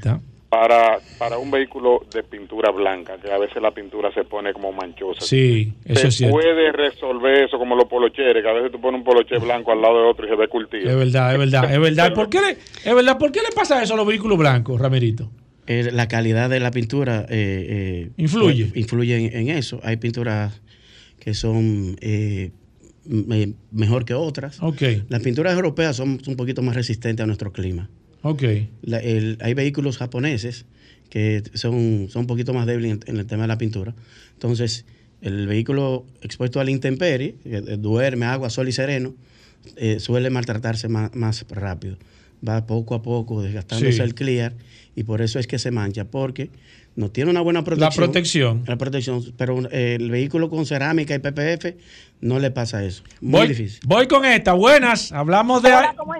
[0.50, 4.72] Para, para un vehículo de pintura blanca, que a veces la pintura se pone como
[4.72, 5.22] manchosa.
[5.22, 6.36] Sí, eso es cierto.
[6.36, 9.82] puede resolver eso como los polocheres, que a veces tú pones un poloche blanco al
[9.82, 10.90] lado de otro y se ve cultivo.
[10.90, 12.14] Es verdad, es verdad, es verdad.
[12.16, 15.30] ¿Por qué le, es verdad, ¿por qué le pasa eso a los vehículos blancos, Ramerito?
[15.68, 18.72] Eh, la calidad de la pintura eh, eh, influye.
[18.74, 19.80] influye en, eso.
[19.84, 20.64] Hay pinturas
[21.20, 21.96] que son
[23.06, 24.62] mejor que otras.
[24.62, 25.04] Okay.
[25.10, 27.90] Las pinturas europeas son, un poquito más resistentes a nuestro clima.
[28.22, 28.70] Okay.
[29.40, 30.66] hay vehículos japoneses
[31.10, 33.96] que son, son un poquito más débiles en, el tema de la pintura.
[34.34, 34.86] Entonces,
[35.22, 37.36] el vehículo expuesto a la intemperie,
[37.80, 39.16] duerme, agua, sol y sereno,
[39.98, 41.98] suele maltratarse más, más rápido
[42.48, 44.54] va poco a poco desgastándose el clear
[44.96, 46.50] y por eso es que se mancha, porque
[46.96, 47.90] no tiene una buena protección.
[47.90, 48.64] La protección.
[48.68, 51.76] La protección, pero eh, el vehículo con cerámica y PPF
[52.22, 53.04] no le pasa eso.
[53.22, 53.80] Muy difícil.
[53.86, 54.54] Voy con esta.
[54.54, 55.12] Buenas.
[55.12, 55.72] Hablamos de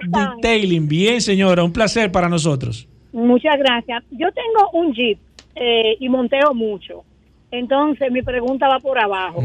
[0.08, 0.88] detailing.
[0.88, 1.64] Bien, señora.
[1.64, 2.88] Un placer para nosotros.
[3.12, 4.04] Muchas gracias.
[4.12, 5.20] Yo tengo un Jeep
[5.56, 7.04] eh, y monteo mucho.
[7.52, 9.44] Entonces, mi pregunta va por abajo.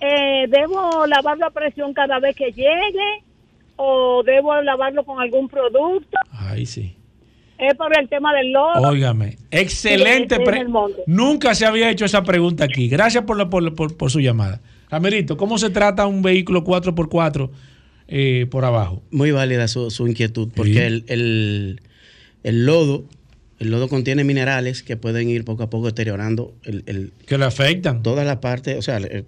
[0.00, 3.22] Eh, ¿Debo lavarlo a presión cada vez que llegue?
[3.76, 6.18] o debo lavarlo con algún producto.
[6.30, 6.93] Ay, sí.
[7.58, 8.88] Es por el tema del lodo.
[8.88, 10.38] Óigame, excelente.
[11.06, 12.88] Nunca se había hecho esa pregunta aquí.
[12.88, 14.60] Gracias por, por, por, su llamada.
[14.90, 17.50] Amerito, ¿cómo se trata un vehículo 4x4
[18.08, 19.02] eh, por abajo?
[19.10, 21.04] Muy válida su, inquietud, porque el,
[22.42, 23.04] el, lodo
[23.60, 27.12] el lodo contiene minerales que pueden ir poco a poco deteriorando el...
[27.26, 28.02] que le afectan.
[28.02, 29.26] Toda la parte, o sea, el,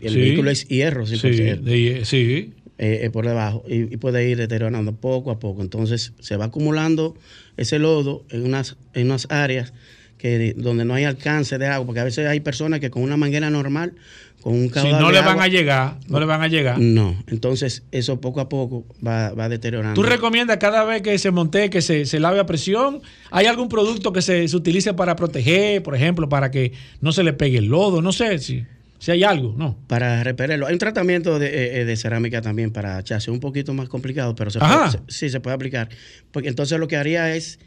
[0.00, 2.52] vehículo es hierro, sí, sí.
[2.76, 5.62] Eh, eh, por debajo y, puede ir deteriorando poco a poco.
[5.62, 7.14] Entonces se va acumulando
[7.56, 9.72] ese lodo en unas, en unas áreas
[10.18, 13.16] que, donde no hay alcance de agua, porque a veces hay personas que con una
[13.16, 13.94] manguera normal,
[14.40, 16.80] con un caudal Si no le van a llegar, no, le van a llegar.
[16.80, 19.94] No, entonces eso poco a poco va, va deteriorando.
[19.94, 23.02] ¿Tú recomiendas cada vez que se monte, que se, se lave a presión?
[23.30, 27.22] ¿Hay algún producto que se, se utilice para proteger, por ejemplo, para que no se
[27.22, 28.02] le pegue el lodo?
[28.02, 28.64] No sé si...
[29.04, 29.76] Si hay algo, ¿no?
[29.86, 30.66] Para repelerlo.
[30.66, 34.34] Hay un tratamiento de, eh, eh, de cerámica también para chasis, un poquito más complicado,
[34.34, 35.90] pero se puede, sí se puede aplicar.
[36.30, 37.58] Porque entonces lo que haría es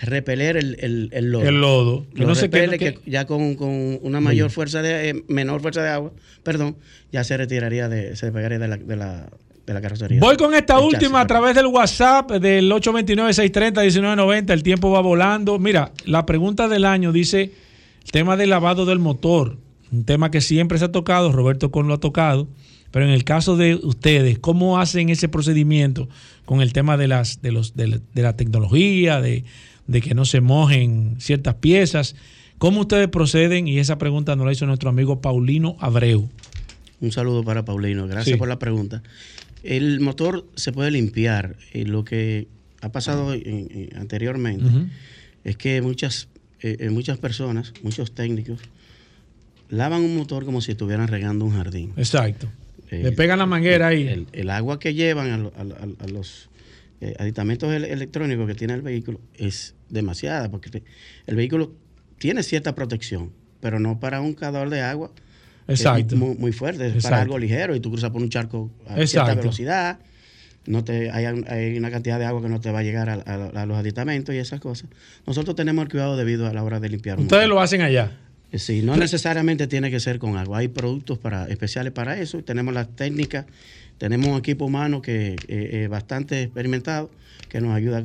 [0.00, 0.78] repeler el,
[1.12, 1.44] el, lodo.
[1.44, 2.06] El lodo.
[2.14, 3.58] no se repele, que, ya con,
[4.00, 6.78] una mayor fuerza de, eh, menor fuerza de agua, perdón,
[7.12, 9.28] ya se retiraría de, se pegaría de la, de la,
[9.66, 10.18] de la carrocería.
[10.18, 14.50] Voy con esta última a través del WhatsApp del 829-630-1990.
[14.50, 15.58] El tiempo va volando.
[15.58, 17.52] Mira, la pregunta del año dice
[18.02, 19.58] el tema del lavado del motor
[19.92, 22.48] un tema que siempre se ha tocado, Roberto Con lo ha tocado,
[22.90, 26.08] pero en el caso de ustedes, ¿cómo hacen ese procedimiento
[26.44, 29.44] con el tema de, las, de, los, de, la tecnología, de,
[30.00, 32.16] que no se mojen ciertas piezas?
[32.58, 33.68] ¿Cómo ustedes proceden?
[33.68, 36.28] Y esa pregunta nos la hizo nuestro amigo Paulino Abreu.
[37.00, 39.02] Un saludo para Paulino, gracias por la pregunta.
[39.62, 41.56] El motor se puede limpiar.
[41.74, 42.48] Y lo que
[42.80, 43.34] ha pasado
[43.94, 44.64] anteriormente
[45.44, 46.28] es que muchas,
[46.60, 48.60] eh, eh, muchas personas, muchos técnicos,
[49.68, 51.92] lavan un motor como si estuvieran regando un jardín.
[51.96, 52.48] Exacto.
[52.90, 54.26] Eh, Le pegan la manguera ahí.
[54.32, 56.48] El, agua que llevan a, los
[57.00, 60.82] eh, aditamentos electrónicos que tiene el vehículo es demasiada, porque
[61.26, 61.72] el vehículo
[62.18, 65.10] tiene cierta protección, pero no para un cador de agua
[65.68, 66.16] Exacto.
[66.16, 69.98] muy, fuerte, es para algo ligero y tú cruzas por un charco a cierta velocidad.
[70.66, 73.66] No te, hay, hay, una cantidad de agua que no te va a llegar a,
[73.66, 74.88] los aditamentos y esas cosas.
[75.26, 77.20] Nosotros tenemos el cuidado debido a la hora de limpiar.
[77.20, 78.12] Ustedes lo hacen allá.
[78.52, 80.58] Eh, sí, no necesariamente tiene que ser con agua.
[80.58, 82.42] Hay productos para, especiales para eso.
[82.42, 83.46] Tenemos las técnicas,
[83.98, 87.10] tenemos un equipo humano que es eh, eh, bastante experimentado
[87.48, 88.02] que nos ayuda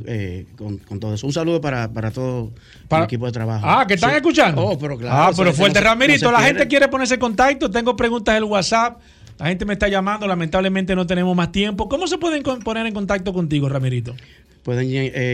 [0.56, 1.25] con, todo eso.
[1.25, 2.51] Un saludo para, todo
[2.91, 3.65] el equipo de trabajo.
[3.67, 4.63] Ah, que están escuchando.
[4.63, 5.15] Oh, pero claro.
[5.15, 6.32] Ah, pero fuerte, Ramirito.
[6.32, 7.69] la gente quiere ponerse en contacto.
[7.69, 9.01] Tengo preguntas en el WhatsApp.
[9.39, 10.27] La gente me está llamando.
[10.27, 11.89] Lamentablemente no tenemos más tiempo.
[11.89, 14.15] ¿Cómo se pueden poner en contacto contigo, Ramirito?
[14.62, 14.89] Pueden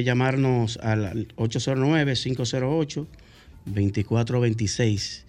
[0.06, 3.08] llamarnos al 809 508
[3.68, 5.26] 2426.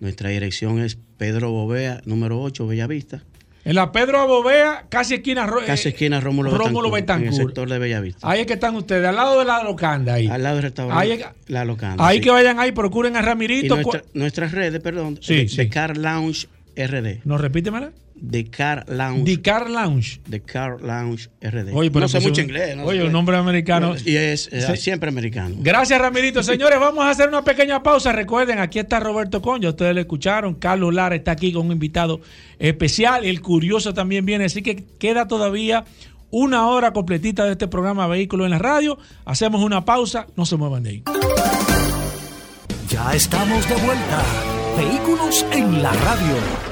[0.00, 3.22] Nuestra dirección es Pedro Bovea, número 8, Bellavista.
[3.64, 7.78] En la Pedro Bovea, casi esquina, casi esquina Rómulo, Rómulo Betancourt, En el sector de
[7.78, 8.28] Bellavista.
[8.28, 10.14] Ahí es que están ustedes, al lado de la locanda.
[10.14, 10.26] Ahí.
[10.26, 11.12] Al lado del restaurante.
[11.12, 12.04] Ahí, la locanda.
[12.04, 13.78] Ahí que vayan ahí, procuren a Ramirito.
[14.14, 15.18] nuestras redes, perdón.
[15.22, 17.20] Sí, de, Car Lounge RD.
[17.24, 17.92] ¿Nos repítemela?
[18.30, 19.24] The Car Lounge.
[19.24, 20.20] The Car Lounge.
[20.30, 21.74] The Car Lounge RD.
[21.74, 22.76] Oye, pero no sé mucho inglés.
[22.84, 23.94] oye, un nombre americano.
[24.04, 25.56] Y es, siempre americano.
[25.58, 26.42] Gracias, Ramirito.
[26.42, 28.12] Señores, vamos a hacer una pequeña pausa.
[28.12, 29.70] Recuerden, aquí está Roberto Conja.
[29.70, 30.54] Ustedes lo escucharon.
[30.54, 32.20] Carlos Lara está aquí con un invitado
[32.58, 33.24] especial.
[33.24, 34.44] El curioso también viene.
[34.44, 35.84] Así que queda todavía
[36.30, 38.98] una hora completita de este programa Vehículos en la Radio.
[39.24, 40.26] Hacemos una pausa.
[40.36, 41.02] No se muevan de ahí.
[42.88, 44.22] Ya estamos de vuelta.
[44.76, 46.71] Vehículos en la Radio.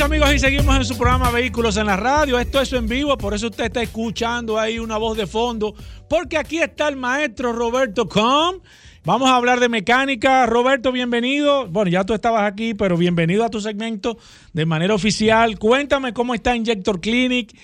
[0.00, 2.38] Amigos y seguimos en su programa Vehículos en la Radio.
[2.38, 5.74] Esto es en vivo, por eso usted está escuchando ahí una voz de fondo,
[6.08, 8.60] porque aquí está el maestro Roberto Com.
[9.04, 10.46] Vamos a hablar de mecánica.
[10.46, 11.68] Roberto, bienvenido.
[11.68, 14.18] Bueno, ya tú estabas aquí, pero bienvenido a tu segmento
[14.52, 15.58] de manera oficial.
[15.58, 17.54] Cuéntame cómo está Injector Clinic.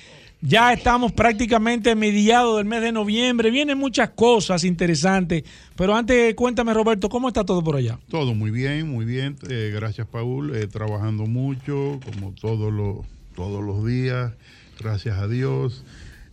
[0.42, 3.50] Ya estamos prácticamente mediados del mes de noviembre.
[3.50, 5.44] Vienen muchas cosas interesantes.
[5.76, 7.98] Pero antes, cuéntame, Roberto, ¿cómo está todo por allá?
[8.09, 9.37] Todo muy bien, muy bien.
[9.50, 10.57] Eh, gracias, Paul.
[10.57, 13.05] Eh, trabajando mucho, como todos los,
[13.37, 14.33] todos los días.
[14.79, 15.85] Gracias a Dios.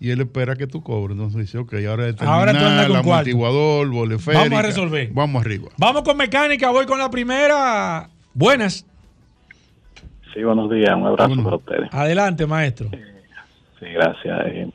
[0.00, 1.16] y él espera que tú cobres.
[1.16, 5.10] Entonces dice, ok, ahora tú andas con amortiguador, Vamos a resolver.
[5.12, 5.68] Vamos arriba.
[5.76, 8.08] Vamos con mecánica, voy con la primera.
[8.34, 8.86] Buenas.
[10.32, 11.88] Sí, buenos días, un abrazo para ustedes.
[11.92, 12.88] Adelante, maestro.
[13.80, 14.46] sí, gracias.
[14.46, 14.70] Eh,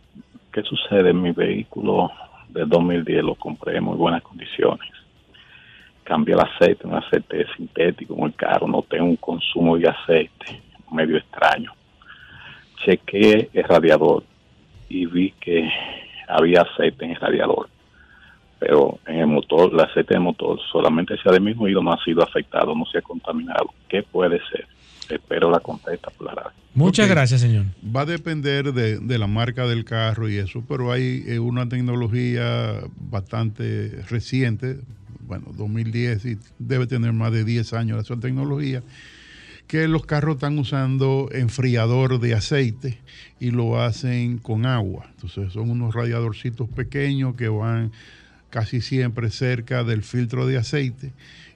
[0.52, 1.14] ¿Qué sucede?
[1.14, 2.12] Mi vehículo
[2.50, 4.90] del 2010 lo compré en muy buenas condiciones.
[6.04, 11.18] Cambié el aceite, un aceite sintético muy caro, no tengo un consumo de aceite medio
[11.18, 11.72] extraño.
[12.84, 14.24] Chequé el radiador,
[14.94, 15.68] y vi que
[16.28, 17.68] había aceite en el radiador.
[18.60, 22.24] Pero en el motor, el aceite del motor solamente se ha disminuido, no ha sido
[22.24, 23.74] afectado, no se ha contaminado.
[23.90, 24.68] ¿Qué puede ser?
[25.10, 27.66] Espero la contesta por la Muchas gracias, señor.
[27.84, 32.80] Va a depender de, la marca del carro y eso, pero hay eh, una tecnología
[32.96, 34.78] bastante reciente,
[35.22, 38.82] bueno, 2010 y debe tener más de 10 años esa tecnología,
[39.68, 43.00] que los carros están usando enfriador de aceite
[43.40, 45.08] y lo hacen con agua.
[45.16, 47.92] Entonces son unos radiadorcitos pequeños que van
[48.50, 51.12] casi siempre cerca del filtro de aceite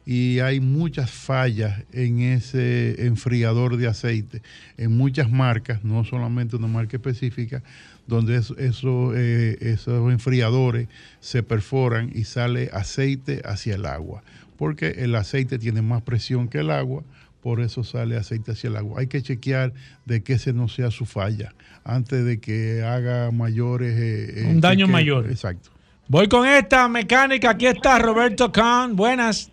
[0.09, 4.41] y hay muchas fallas en ese enfriador de aceite,
[4.77, 7.61] en muchas marcas, no solamente una marca específica,
[8.07, 10.87] donde eh, esos enfriadores
[11.19, 14.23] se perforan y sale aceite hacia el agua,
[14.55, 17.03] porque el aceite tiene más presión que el agua,
[17.41, 19.01] por eso sale aceite hacia el agua.
[19.01, 19.73] Hay que chequear
[20.05, 23.95] de que ese no sea su falla antes de que haga mayores...
[23.97, 25.29] Eh, Un daño mayor.
[25.29, 25.69] Exacto.
[26.07, 27.51] Voy con esta mecánica.
[27.51, 28.95] Aquí está Roberto Kahn.
[28.95, 29.51] Buenas.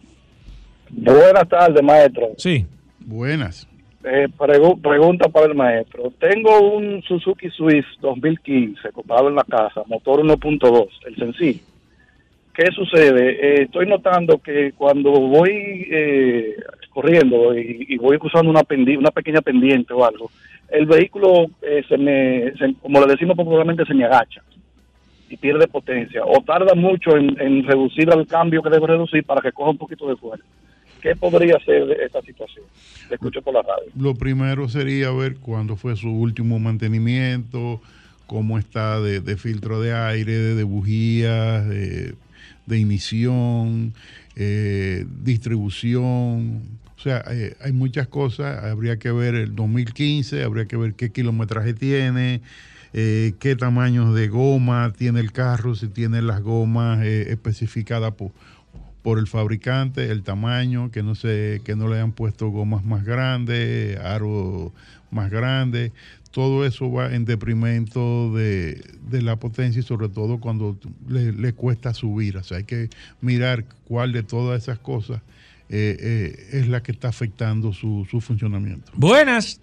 [0.91, 2.33] Buenas tardes, maestro.
[2.39, 2.67] Sí.
[3.01, 3.69] Buenas.
[4.05, 4.29] Eh,
[4.83, 6.13] pregunta para el maestro.
[6.21, 11.61] Tengo un Suzuki Swift 2015 comprado en la casa, motor 1.2, el sencillo.
[12.55, 13.31] ¿Qué sucede?
[13.31, 16.55] Eh, estoy notando que cuando voy eh,
[16.91, 18.63] corriendo y, voy cruzando una,
[18.99, 20.31] una pequeña pendiente o algo,
[20.71, 21.47] el vehículo
[21.89, 24.43] se me, como le decimos popularmente, se me agacha
[25.29, 29.53] y pierde potencia o tarda mucho en, reducir el cambio que debe reducir para que
[29.53, 30.45] coja un poquito de fuerza.
[31.01, 32.65] ¿Qué podría ser de esta situación?
[33.09, 33.91] Le escucho por la radio.
[33.99, 37.81] Lo primero sería ver cuándo fue su último mantenimiento,
[38.27, 42.15] cómo está de, filtro de aire, de, bujías, de,
[42.67, 43.95] de emisión,
[44.37, 46.63] eh, distribución.
[46.97, 48.65] O sea, eh, hay muchas cosas.
[48.65, 52.41] Habría que ver el 2015, habría que ver qué kilometraje tiene.
[52.93, 58.31] Eh, qué tamaños de goma tiene el carro, si tiene las gomas especificadas por,
[59.03, 63.05] por el fabricante, el tamaño, que no se, que no le hayan puesto gomas más
[63.05, 64.73] grandes, aros
[65.11, 65.93] más grandes.
[66.35, 68.83] Todo eso va en deprimento de,
[69.23, 70.77] la potencia y sobre todo cuando
[71.09, 72.37] le, cuesta subir.
[72.37, 72.89] O sea, hay que
[73.21, 75.23] mirar cuál de todas esas cosas
[75.71, 78.91] eh, eh, es la que está afectando su, su funcionamiento.
[78.95, 79.61] Buenas.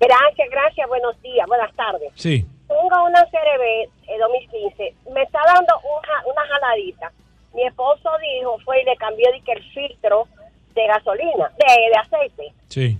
[0.00, 2.10] Gracias, gracias, buenos días, buenas tardes.
[2.14, 2.46] Sí.
[2.66, 7.12] Tengo una CRB 2015, me está dando una, una jaladita
[7.58, 10.28] mi esposo dijo, fue y le cambió de que el filtro
[10.74, 12.52] de gasolina, de, de aceite.
[12.68, 12.98] Sí.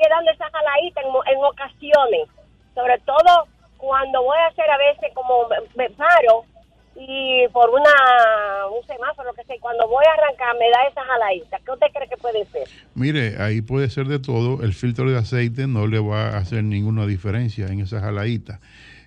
[0.00, 2.28] Quedan esa jaladita en, en ocasiones,
[2.74, 3.46] sobre todo
[3.80, 6.44] cuando voy a hacer a veces como me, paro
[6.96, 7.90] y por una
[8.74, 11.58] un semáforo que sé, cuando voy a arrancar me da esa jaladita.
[11.64, 12.68] ¿Qué usted cree que puede ser?
[12.94, 14.62] Mire, ahí puede ser de todo.
[14.62, 18.60] El filtro de aceite no le va a hacer ninguna diferencia en esa jaladita.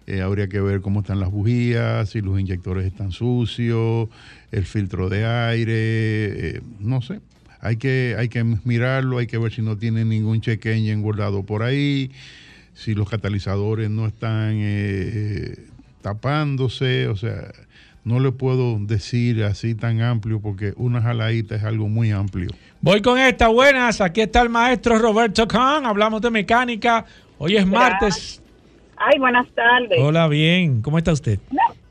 [0.06, 4.10] Eh, habría que ver cómo están las bujías, si los inyectores están sucios,
[4.52, 7.22] el filtro de aire, eh, no sé.
[7.64, 11.44] Hay que, hay que mirarlo, hay que ver si no tiene ningún check engine guardado
[11.44, 12.12] por ahí,
[12.74, 15.56] si los catalizadores no están eh,
[16.02, 17.54] tapándose, o sea,
[18.04, 22.50] no le puedo decir así tan amplio porque una jaladita es algo muy amplio.
[22.82, 27.06] Voy con esta, buenas, aquí está el maestro Roberto Kahn, hablamos de mecánica,
[27.38, 28.44] hoy es martes.
[28.98, 30.00] Ay, buenas tardes.
[30.00, 30.82] Hola, bien.
[30.82, 31.40] ¿Cómo está usted?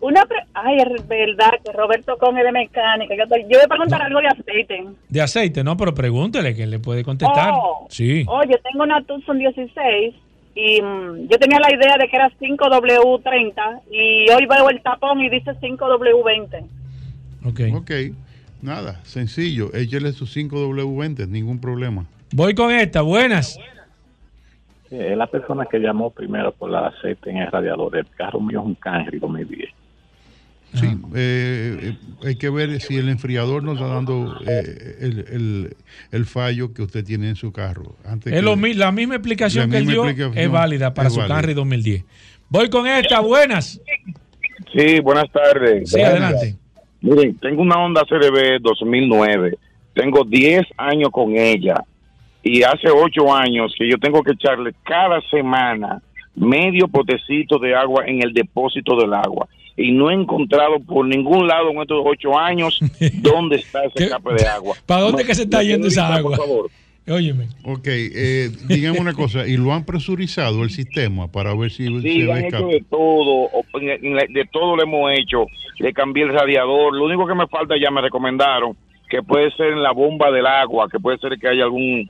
[0.02, 3.14] Una, Ay, es verdad que Roberto Conge de mecánica.
[3.14, 4.84] Yo, voy a preguntar algo de aceite.
[5.08, 7.52] De aceite, no, pero pregúntele que le puede contestar.
[7.54, 8.24] Oh, sí.
[8.28, 10.14] Oye, tengo una Tucson 16
[10.56, 15.20] y mm, yo tenía la idea de que era 5W30 y hoy veo el tapón
[15.20, 16.64] y dice 5W20.
[17.46, 17.60] Ok.
[17.76, 17.90] Ok.
[18.60, 19.72] Nada, sencillo.
[19.72, 22.06] Échele sus 5W20, ningún problema.
[22.32, 23.02] Voy con esta.
[23.02, 23.56] Buenas
[24.92, 27.96] es la persona que llamó primero por la aceite en el radiador.
[27.96, 29.70] El carro mío es un Camry 2010.
[30.74, 35.76] Sí, eh, eh, hay que ver si el enfriador nos está dando eh, el,
[36.10, 37.96] el, fallo que usted tiene en su carro.
[38.06, 38.42] Antes es
[38.76, 42.04] la misma explicación que él dio es válida para su Camry 2010.
[42.48, 43.80] Voy con esta, buenas.
[44.74, 45.90] Sí, buenas tardes.
[45.90, 46.56] Sí, adelante.
[47.02, 49.58] Miren, tengo una Honda CRB 2009.
[49.92, 51.84] Tengo 10 años con ella
[52.42, 56.00] y hace ocho años que yo tengo que echarle cada semana
[56.34, 59.46] medio potecito de agua en el depósito del agua
[59.76, 62.78] y no he encontrado por ningún lado en estos ocho años
[63.20, 64.76] dónde está ese escape de agua.
[64.86, 66.36] ¿Para dónde que se está yendo esa agua?
[66.36, 66.70] Por favor.
[67.08, 67.48] Óyeme.
[67.64, 72.22] Ok, eh, dígame una cosa, ¿y lo han presurizado el sistema para ver si sí,
[72.24, 73.50] se han hecho de todo,
[73.80, 75.46] de todo lo hemos hecho,
[75.80, 78.76] le cambié el radiador, lo único que me falta ya me recomendaron
[79.12, 82.08] que puede ser en la bomba del agua, que puede ser que haya algún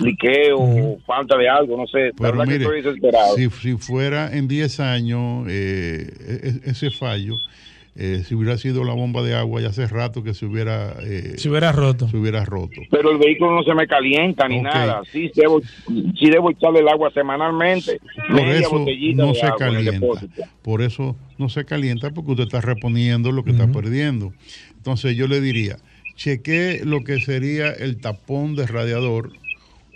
[0.00, 2.12] liqueo, falta de algo, no sé.
[2.16, 2.66] Pero mire,
[3.36, 7.36] Si, si, fuera en 10 años eh, e, e, ese fallo,
[7.96, 11.34] eh, si hubiera sido la bomba de agua, ya hace rato que se hubiera, eh,
[11.36, 12.08] se hubiera roto.
[12.08, 12.80] Se hubiera roto.
[12.90, 15.02] Pero el vehículo no se me calienta ni nada.
[15.10, 18.00] Sí debo, sí debo echarle el agua semanalmente.
[18.30, 18.86] Por eso
[19.16, 20.06] no se calienta.
[20.62, 24.32] Por eso no se calienta porque usted está reponiendo lo que está perdiendo.
[24.76, 25.76] Entonces yo le diría,
[26.14, 29.30] cheque lo que sería el tapón de radiador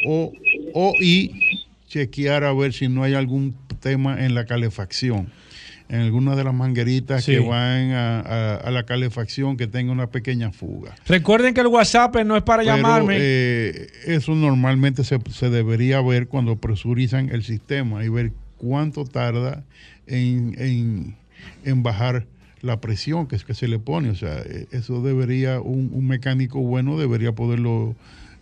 [0.05, 0.33] o,
[0.75, 1.33] o y
[1.89, 5.29] chequear a ver si no hay algún tema en la calefacción.
[5.89, 10.95] en alguna de las mangueritas que van a, la calefacción que tenga una pequeña fuga.
[11.07, 13.17] Recuerden que el WhatsApp no es para llamarme.
[13.19, 19.63] Eh, eso normalmente se, se, debería ver cuando presurizan el sistema y ver cuánto tarda
[20.07, 21.15] en,
[21.65, 22.27] en, bajar
[22.63, 24.09] la presión que es que se le pone.
[24.09, 27.95] O sea, eh, eso debería, un, un mecánico bueno debería poderlo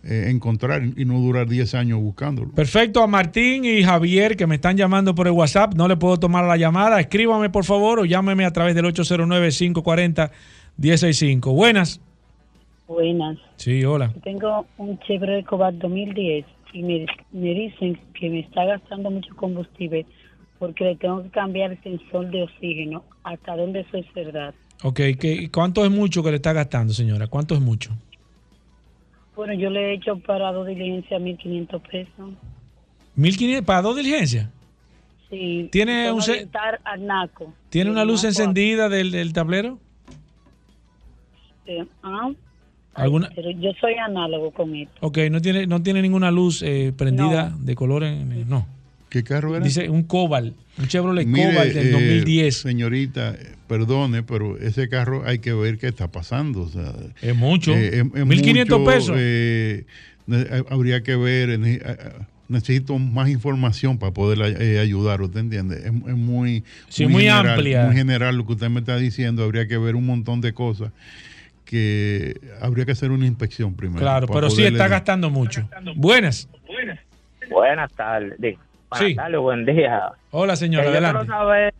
[0.03, 2.51] eh, encontrar y no durar 10 años buscándolo.
[2.51, 6.19] Perfecto, a Martín y Javier que me están llamando por el WhatsApp, no le puedo
[6.19, 11.55] tomar la llamada, escríbame por favor o llámeme a través del 809-540-165.
[11.55, 12.01] Buenas.
[12.87, 13.37] Buenas.
[13.55, 14.11] Sí, hola.
[14.23, 20.05] Tengo un Chevrolet Cobalt 2010 y me, me dicen que me está gastando mucho combustible
[20.59, 23.05] porque le tengo que cambiar el sensor de oxígeno.
[23.23, 24.53] ¿Hasta dónde eso es verdad?
[24.83, 24.99] Ok,
[25.51, 27.27] ¿cuánto es mucho que le está gastando, señora?
[27.27, 27.91] ¿Cuánto es mucho?
[29.35, 32.29] Bueno, yo le he hecho para dos diligencias 1.500 pesos.
[33.17, 34.49] ¿1.500 para dos diligencias?
[35.29, 35.69] Sí.
[35.71, 36.21] ¿Tiene, un
[37.69, 39.79] ¿Tiene una luz encendida del, tablero?
[41.65, 41.79] Sí.
[42.03, 42.29] Ah,
[42.93, 43.31] ¿Alguna?
[43.33, 44.93] Pero yo soy análogo con esto.
[45.01, 48.67] Ok, no tiene, no tiene ninguna luz eh, prendida de color en, no.
[49.09, 49.63] ¿Qué carro era?
[49.63, 52.45] Dice un Cobalt, un Chevrolet Cobalt del 2010.
[52.47, 53.35] Eh, señorita,
[53.73, 56.69] perdone, pero ese carro hay que ver qué está pasando.
[57.21, 57.73] es mucho.
[57.73, 59.15] 1.500 eh, pesos.
[59.19, 59.85] Eh,
[60.69, 61.59] habría que ver,
[62.47, 64.41] necesito más información para poder
[64.79, 65.81] ayudar, ¿usted entiende?
[65.85, 66.63] Es, muy,
[67.07, 67.85] muy, amplia.
[67.85, 70.91] Muy general lo que usted me está diciendo, habría que ver un montón de cosas
[71.65, 74.01] que habría que hacer una inspección primero.
[74.01, 75.67] Claro, pero sí está gastando mucho.
[75.95, 76.47] Buenas.
[76.67, 76.99] Buenas.
[77.49, 78.57] Buenas tardes
[78.97, 79.15] sí.
[79.37, 80.11] buen día.
[80.31, 81.27] Hola, señor, adelante.
[81.27, 81.73] saber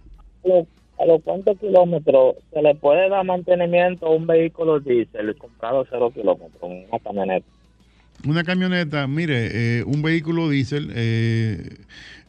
[0.99, 6.11] a los cuántos kilómetros se le puede dar mantenimiento a un vehículo diésel comprado cero
[6.13, 7.45] kilómetros, una camioneta.
[8.25, 11.77] Una camioneta, mire, eh, un vehículo diésel eh,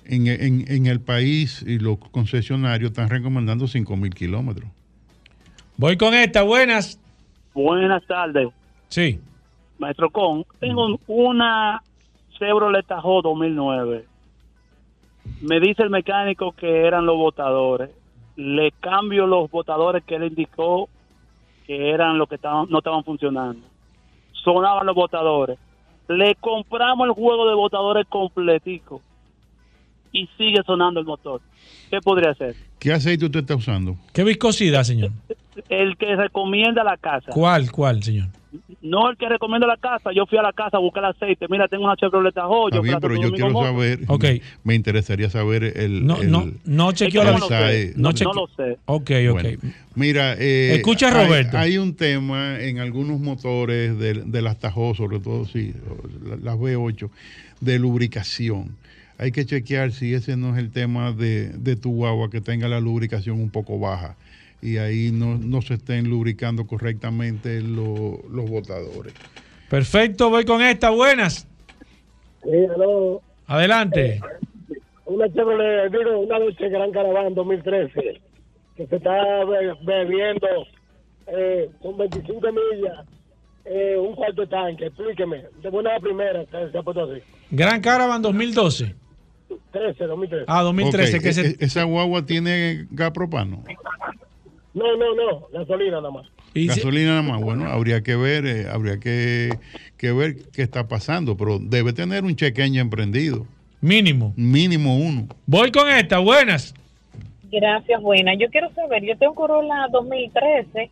[0.07, 4.69] en, en, el país y los concesionarios están recomendando 5 mil kilómetros.
[5.77, 6.99] Voy con esta, buenas.
[7.53, 8.49] Buenas tardes.
[8.89, 9.21] Sí.
[9.79, 11.83] Maestro Con, tengo una
[12.39, 14.05] Chevrolet Tahoe 2009
[15.41, 17.91] me dice el mecánico que eran los botadores.
[18.37, 20.89] Le cambio los botadores que él indicó
[21.67, 23.67] que eran los que estaban, no estaban funcionando.
[24.33, 25.59] Sonaban los botadores.
[26.09, 29.01] Le compramos el juego de botadores completico
[30.13, 31.41] y sigue sonando el motor.
[31.91, 32.55] ¿Qué podría hacer?
[32.79, 33.97] ¿Qué aceite usted está usando?
[34.13, 35.11] ¿Qué viscosidad, señor?
[35.69, 37.31] El que recomienda la casa.
[37.33, 38.29] ¿Cuál, cuál, señor?
[38.85, 40.13] No el que recomienda la casa.
[40.15, 41.47] Yo fui a la casa a buscar aceite.
[41.49, 42.69] Mira, tengo una Chevrolet Tahoe.
[42.69, 44.01] Está bien, pero yo quiero saber.
[44.07, 44.43] Okay.
[44.63, 46.07] Me interesaría saber el.
[46.07, 48.79] No, no, no chequeó la no, no, no, lo sé.
[48.85, 49.65] Ok, ok.
[49.95, 51.57] mira, eh, escucha Roberto.
[51.57, 55.73] Hay, un tema en algunos motores de, de las Tahoe, sobre todo sí,
[56.43, 57.09] las V8,
[57.61, 58.77] de lubricación
[59.17, 62.69] hay que chequear si ese no es el tema de, de tu guagua, que tenga
[62.69, 64.17] la lubricación un poco baja
[64.65, 69.13] y ahí no, se estén lubricando correctamente los botadores.
[69.69, 71.47] Perfecto, voy con esta, buenas.
[72.43, 73.21] Sí, hello.
[73.47, 74.21] Adelante.
[75.05, 78.21] una Chevrolet, una noche Gran Caravana 2013,
[78.75, 79.45] que se está
[79.85, 80.49] bebiendo
[81.27, 83.07] eh, con 25 millas,
[83.67, 87.23] eh, un cuarto tanque, explíqueme, de buena la primera, se ha puesto así.
[87.51, 88.95] Gran Caravan 2012.
[89.73, 90.45] 13, 2013.
[90.49, 91.21] Ah, 2013.
[91.21, 93.63] Que e, e, ¿Esa guagua tiene gas propano?
[94.75, 96.27] No, no, no, gasolina nada más.
[96.53, 99.51] Gasolina nada más, bueno, habría que ver, eh, habría que,
[100.01, 103.47] ver qué está pasando, pero debe tener un chequeño emprendido.
[103.81, 104.33] Mínimo.
[104.37, 105.29] Mínimo uno.
[105.47, 106.75] Voy con esta, buenas.
[107.51, 108.37] Gracias, buenas.
[108.39, 110.91] Yo quiero saber, yo tengo Corolla 2013,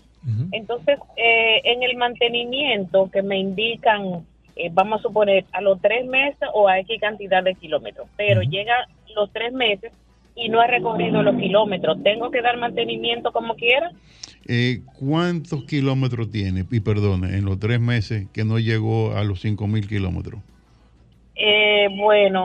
[0.52, 4.24] entonces eh, en el mantenimiento que me indican,
[4.54, 8.42] eh, vamos a suponer, a los tres meses o a X cantidad de kilómetros, pero
[8.42, 9.92] llega los tres meses
[10.34, 13.92] y no ha recorrido los kilómetros, ¿tengo que dar mantenimiento como quiera?
[14.46, 16.64] Eh, ¿Cuántos kilómetros tiene?
[16.70, 20.40] Y perdone, en los tres meses que no llegó a los 5 mil kilómetros.
[21.36, 22.44] Eh, bueno,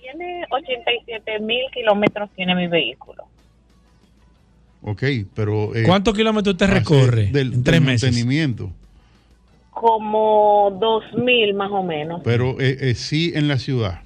[0.00, 3.24] tiene 87 mil kilómetros, tiene mi vehículo.
[4.82, 5.02] Ok,
[5.34, 5.74] pero...
[5.74, 8.10] Eh, ¿Cuántos kilómetros usted recorre del, en tres meses?
[8.10, 8.70] mantenimiento.
[9.70, 12.20] Como 2 mil más o menos.
[12.24, 14.05] Pero eh, sí en la ciudad.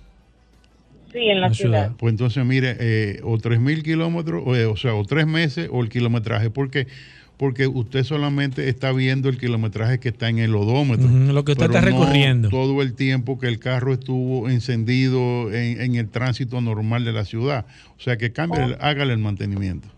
[1.12, 1.92] Sí, en la, ciudad.
[1.98, 5.82] Pues entonces, mire, eh, o tres mil kilómetros, o, eh, sea, o tres meses o
[5.82, 6.86] el kilometraje, porque
[7.40, 11.08] porque usted solamente está viendo el kilometraje que está en el odómetro.
[11.08, 12.50] lo que usted está recorriendo.
[12.50, 17.64] todo el tiempo que el carro estuvo encendido en, el tránsito normal de la ciudad.
[17.96, 18.76] O sea que cambie, oh.
[18.78, 19.88] hágale el mantenimiento.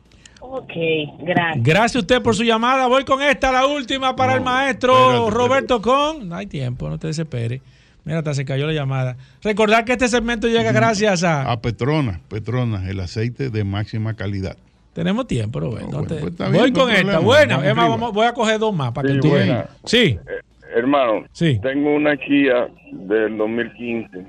[0.41, 0.73] Ok,
[1.19, 1.65] gracias.
[1.65, 2.87] Gracias a usted por su llamada.
[2.87, 6.29] Voy con esta, la última para el maestro Roberto Con.
[6.29, 7.61] No hay tiempo, no te desespere.
[8.05, 9.17] Mira, hasta se cayó la llamada.
[9.43, 11.51] Recordar que este segmento llega gracias a...
[11.51, 14.57] A Petronas, Petronas, el aceite de máxima calidad.
[14.93, 16.05] Tenemos tiempo, Roberto.
[16.07, 17.19] Pues voy con esta.
[17.21, 19.69] Bueno, Emma, vamos, voy a coger dos más para que tú veas.
[19.85, 20.19] Sí.
[20.27, 20.41] Eh,
[20.75, 21.59] hermano, sí.
[21.63, 24.27] tengo una Kia del 2015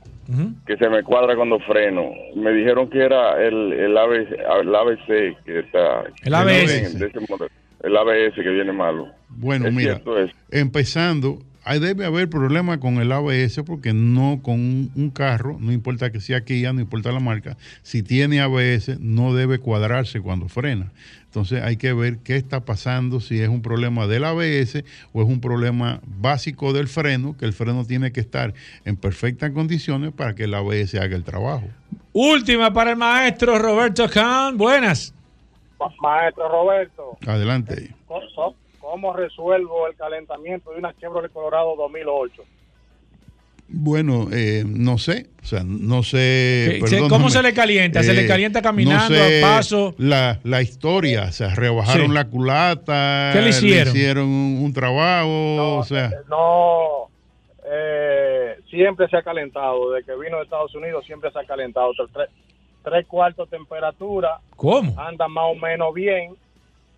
[0.66, 2.12] que se me cuadra cuando freno.
[2.36, 6.04] Me dijeron que era el, el, ABC, el ABC que está.
[6.24, 6.96] El ABS.
[7.84, 9.10] el ABS que viene malo.
[9.30, 10.02] Bueno, mira,
[10.50, 11.40] empezando,
[11.80, 16.44] debe haber problema con el ABS porque no con un, carro, no importa que sea
[16.44, 20.92] Kia, no importa la marca, si tiene ABS no debe cuadrarse cuando frena.
[21.26, 24.84] Entonces hay que ver qué está pasando, si es un problema del ABS
[25.14, 28.54] o es un problema básico del freno, que el freno tiene que estar
[28.86, 31.68] en perfectas condiciones para que el ABS haga el trabajo.
[32.12, 34.58] Última para el maestro Roberto Khan.
[34.58, 35.14] Buenas.
[36.00, 37.18] Maestro Roberto.
[37.26, 37.94] Adelante.
[38.94, 42.44] ¿Cómo resuelvo el calentamiento de una Chevrolet Colorado 2008?
[43.70, 46.80] Bueno, eh, no sé, o sea, no sé.
[47.10, 48.04] ¿Cómo se le calienta?
[48.04, 49.96] ¿Se le eh, calienta caminando, a paso?
[49.98, 53.32] La, la historia, o sea, rebajaron la culata.
[53.34, 53.96] ¿Qué le hicieron?
[53.96, 56.12] hicieron un, trabajo, no, o sea.
[56.30, 57.10] No,
[57.66, 59.92] eh, siempre se ha calentado.
[59.92, 61.94] Desde que vino de Estados Unidos siempre se ha calentado.
[62.14, 62.30] Tres,
[62.84, 64.40] tres cuartos temperatura.
[64.56, 64.94] ¿Cómo?
[65.02, 66.36] Anda más o menos bien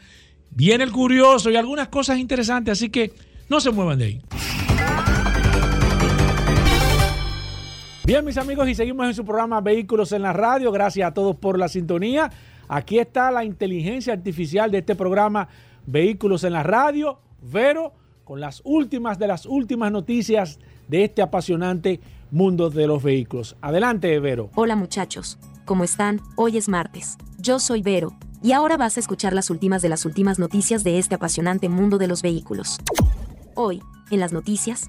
[0.49, 3.13] viene el curioso y algunas cosas interesantes, así que
[3.51, 4.23] no se muevan de ahí.
[8.07, 10.73] Bien, mis amigos, y seguimos en su programa Vehículos en la Radio.
[10.73, 12.31] Gracias a todos por la sintonía.
[12.69, 15.49] Aquí está la inteligencia artificial de este programa
[15.85, 17.19] Vehículos en la Radio.
[17.43, 17.93] Vero,
[18.25, 22.01] con las últimas de las últimas noticias de este apasionante
[22.31, 23.57] mundo de los vehículos.
[23.61, 24.49] Adelante, Vero.
[24.55, 25.39] Hola, muchachos.
[25.67, 26.21] ¿Cómo están?
[26.37, 27.19] Hoy es martes.
[27.39, 31.01] Yo soy Vero, y ahora vas a escuchar las últimas de las últimas noticias de
[31.01, 32.79] este apasionante mundo de los vehículos.
[33.57, 34.87] Hoy, en las noticias,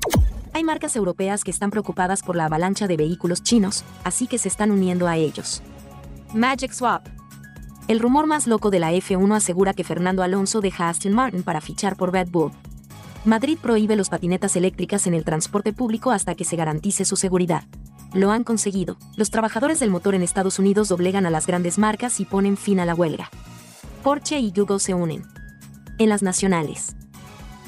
[0.53, 4.49] hay marcas europeas que están preocupadas por la avalancha de vehículos chinos, así que se
[4.49, 5.63] están uniendo a ellos.
[6.35, 7.07] Magic Swap.
[7.87, 11.59] El rumor más loco de la F1 asegura que Fernando Alonso deja Aston Martin para
[11.59, 12.51] fichar por Red Bull.
[13.25, 17.63] Madrid prohíbe los patinetas eléctricas en el transporte público hasta que se garantice su seguridad.
[18.17, 18.97] Lo han conseguido.
[19.15, 22.79] Los trabajadores del motor en Estados Unidos doblegan a las grandes marcas y ponen fin
[22.79, 23.29] a la huelga.
[24.01, 25.23] Porsche y Google se unen.
[25.99, 26.95] En las nacionales.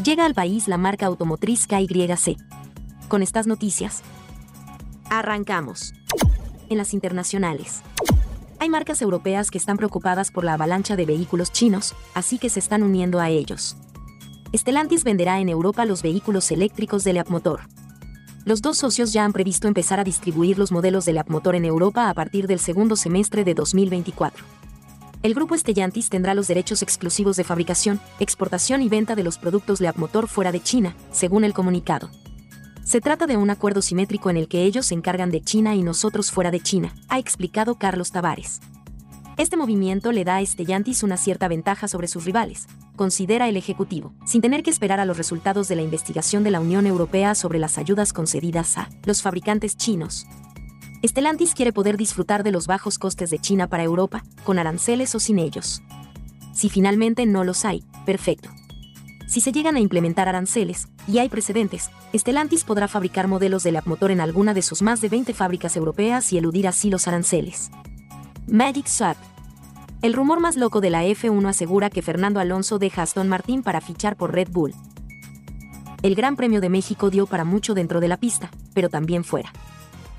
[0.04, 2.36] Llega al país la marca automotriz KYC.
[3.10, 4.02] Con estas noticias.
[5.12, 5.94] Arrancamos.
[6.68, 7.84] En las internacionales.
[8.58, 12.60] Hay marcas europeas que están preocupadas por la avalancha de vehículos chinos, así que se
[12.60, 13.78] están uniendo a ellos.
[14.52, 17.60] Stellantis venderá en Europa los vehículos eléctricos de Leapmotor.
[18.50, 22.10] Los dos socios ya han previsto empezar a distribuir los modelos de Motor en Europa
[22.10, 24.44] a partir del segundo semestre de 2024.
[25.22, 29.82] El grupo Stellantis tendrá los derechos exclusivos de fabricación, exportación y venta de los productos
[29.98, 32.10] Motor fuera de China, según el comunicado.
[32.84, 35.84] Se trata de un acuerdo simétrico en el que ellos se encargan de China y
[35.84, 38.62] nosotros fuera de China, ha explicado Carlos Tavares.
[39.38, 42.66] Este movimiento le da a Stellantis una cierta ventaja sobre sus rivales,
[43.00, 46.60] considera el Ejecutivo, sin tener que esperar a los resultados de la investigación de la
[46.60, 50.28] Unión Europea sobre las ayudas concedidas a los fabricantes chinos.
[51.02, 55.22] Stellantis quiere poder disfrutar de los bajos costes de China para Europa, con aranceles o
[55.22, 55.82] sin ellos.
[56.54, 58.50] Si finalmente no los hay, perfecto.
[59.30, 64.12] Si se llegan a implementar aranceles, y hay precedentes, Stellantis podrá fabricar modelos de motor
[64.12, 67.72] en alguna de sus más de 20 fábricas europeas y eludir así los aranceles.
[68.46, 69.16] Magic Swap.
[70.02, 73.82] El rumor más loco de la F1 asegura que Fernando Alonso deja Aston Martin para
[73.82, 74.74] fichar por Red Bull.
[76.04, 79.52] El Gran Premio de México dio para mucho dentro de la pista, pero también fuera.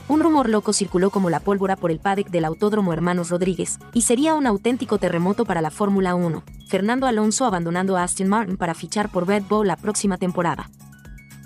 [0.07, 4.03] Un rumor loco circuló como la pólvora por el paddock del Autódromo Hermanos Rodríguez, y
[4.03, 8.75] sería un auténtico terremoto para la Fórmula 1, Fernando Alonso abandonando a Aston Martin para
[8.75, 10.69] fichar por Red Bull la próxima temporada.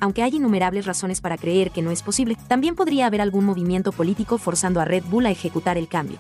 [0.00, 3.92] Aunque hay innumerables razones para creer que no es posible, también podría haber algún movimiento
[3.92, 6.18] político forzando a Red Bull a ejecutar el cambio.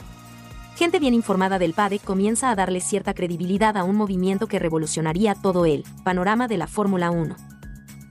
[0.76, 5.36] Gente bien informada del PADE comienza a darle cierta credibilidad a un movimiento que revolucionaría
[5.36, 7.36] todo el panorama de la Fórmula 1.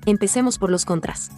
[0.06, 1.30] Empecemos por los contras.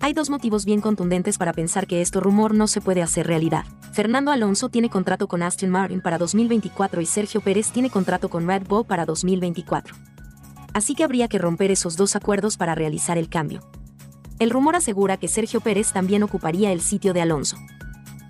[0.00, 3.66] Hay dos motivos bien contundentes para pensar que este rumor no se puede hacer realidad.
[3.92, 8.46] Fernando Alonso tiene contrato con Aston Martin para 2024 y Sergio Pérez tiene contrato con
[8.48, 9.94] Red Bull para 2024.
[10.72, 13.60] Así que habría que romper esos dos acuerdos para realizar el cambio.
[14.40, 17.56] El rumor asegura que Sergio Pérez también ocuparía el sitio de Alonso.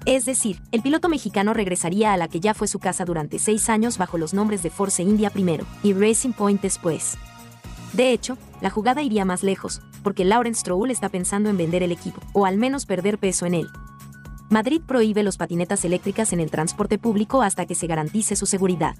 [0.09, 3.69] Es decir, el piloto mexicano regresaría a la que ya fue su casa durante seis
[3.69, 7.19] años bajo los nombres de Force India primero y Racing Point después.
[7.93, 11.93] De hecho, la jugada iría más lejos, porque Lawrence Stroll está pensando en vender el
[11.93, 13.69] equipo, o al menos perder peso en él.
[14.49, 18.97] Madrid prohíbe los patinetas eléctricas en el transporte público hasta que se garantice su seguridad.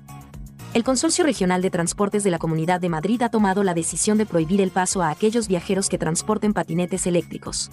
[0.75, 4.27] El Consorcio Regional de Transportes de la Comunidad de Madrid ha tomado la decisión de
[4.27, 7.71] prohibir el paso a aquellos viajeros que transporten patinetes eléctricos.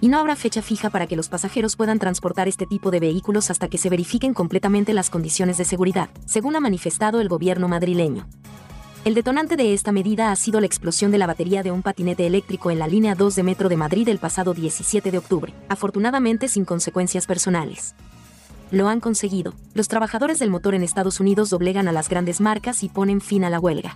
[0.00, 3.50] Y no habrá fecha fija para que los pasajeros puedan transportar este tipo de vehículos
[3.50, 8.26] hasta que se verifiquen completamente las condiciones de seguridad, según ha manifestado el gobierno madrileño.
[9.06, 12.26] El detonante de esta medida ha sido la explosión de la batería de un patinete
[12.26, 16.48] eléctrico en la línea 2 de Metro de Madrid el pasado 17 de octubre, afortunadamente
[16.48, 17.94] sin consecuencias personales.
[18.72, 19.54] Lo han conseguido.
[19.74, 23.44] Los trabajadores del motor en Estados Unidos doblegan a las grandes marcas y ponen fin
[23.44, 23.94] a la huelga.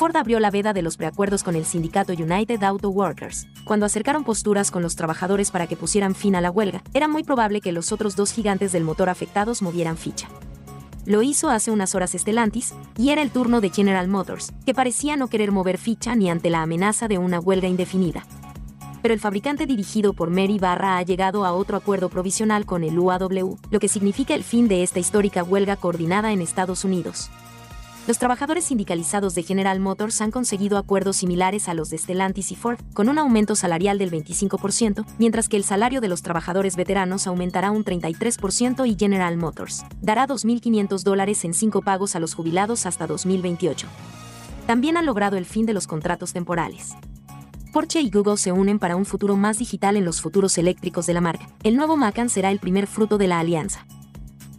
[0.00, 3.46] Ford abrió la veda de los preacuerdos con el sindicato United Auto Workers.
[3.66, 7.22] Cuando acercaron posturas con los trabajadores para que pusieran fin a la huelga, era muy
[7.22, 10.26] probable que los otros dos gigantes del motor afectados movieran ficha.
[11.04, 15.16] Lo hizo hace unas horas Stellantis, y era el turno de General Motors, que parecía
[15.16, 18.24] no querer mover ficha ni ante la amenaza de una huelga indefinida
[19.02, 22.98] pero el fabricante dirigido por Mary Barra ha llegado a otro acuerdo provisional con el
[22.98, 27.30] UAW, lo que significa el fin de esta histórica huelga coordinada en Estados Unidos.
[28.06, 32.56] Los trabajadores sindicalizados de General Motors han conseguido acuerdos similares a los de Stellantis y
[32.56, 37.26] Ford, con un aumento salarial del 25%, mientras que el salario de los trabajadores veteranos
[37.26, 42.86] aumentará un 33% y General Motors dará 2.500 dólares en cinco pagos a los jubilados
[42.86, 43.86] hasta 2028.
[44.66, 46.94] También han logrado el fin de los contratos temporales.
[47.72, 51.14] Porsche y Google se unen para un futuro más digital en los futuros eléctricos de
[51.14, 51.48] la marca.
[51.62, 53.86] El nuevo Macan será el primer fruto de la alianza.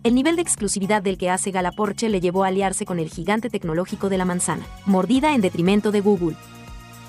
[0.04, 3.08] El nivel de exclusividad del que hace gala Porsche le llevó a aliarse con el
[3.08, 6.36] gigante tecnológico de la manzana, mordida en detrimento de Google.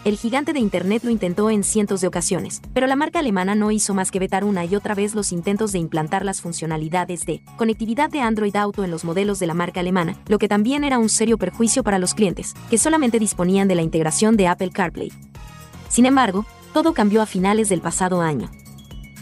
[0.05, 3.71] El gigante de Internet lo intentó en cientos de ocasiones, pero la marca alemana no
[3.71, 7.41] hizo más que vetar una y otra vez los intentos de implantar las funcionalidades de
[7.57, 10.99] conectividad de Android Auto en los modelos de la marca alemana, lo que también era
[10.99, 15.11] un serio perjuicio para los clientes, que solamente disponían de la integración de Apple CarPlay.
[15.89, 18.51] Sin embargo, todo cambió a finales del pasado año.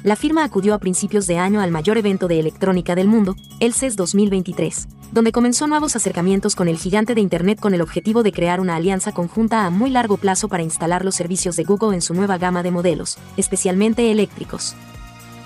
[0.02, 3.74] La firma acudió a principios de año al mayor evento de electrónica del mundo, el
[3.74, 8.32] CES 2023, donde comenzó nuevos acercamientos con el gigante de Internet con el objetivo de
[8.32, 12.00] crear una alianza conjunta a muy largo plazo para instalar los servicios de Google en
[12.00, 14.74] su nueva gama de modelos, especialmente eléctricos.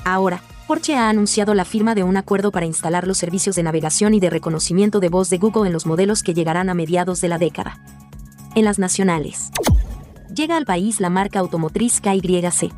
[0.04, 4.14] Ahora, Porsche ha anunciado la firma de un acuerdo para instalar los servicios de navegación
[4.14, 7.28] y de reconocimiento de voz de Google en los modelos que llegarán a mediados de
[7.28, 7.80] la década.
[8.54, 9.50] En las nacionales
[10.32, 12.72] llega al país la marca automotriz KYC.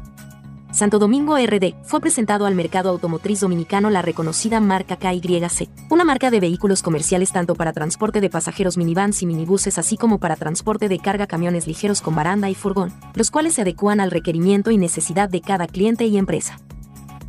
[0.77, 6.31] Santo Domingo RD fue presentado al mercado automotriz dominicano la reconocida marca KYC, una marca
[6.31, 10.91] de vehículos comerciales tanto para transporte de pasajeros minivans y minibuses así como para transporte
[10.91, 14.77] de carga camiones ligeros con baranda y furgón, los cuales se adecúan al requerimiento y
[14.77, 16.61] necesidad de cada cliente y empresa.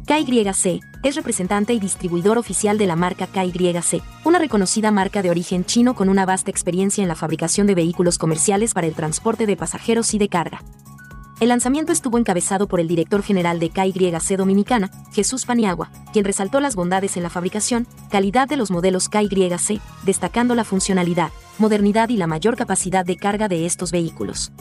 [0.07, 5.63] KYC es representante y distribuidor oficial de la marca KYC, una reconocida marca de origen
[5.63, 9.55] chino con una vasta experiencia en la fabricación de vehículos comerciales para el transporte de
[9.55, 10.59] pasajeros y de carga.
[11.39, 16.59] El lanzamiento estuvo encabezado por el director general de KYC Dominicana, Jesús Paniagua, quien resaltó
[16.59, 22.17] las bondades en la fabricación, calidad de los modelos KYC, destacando la funcionalidad, modernidad y
[22.17, 24.51] la mayor capacidad de carga de estos vehículos.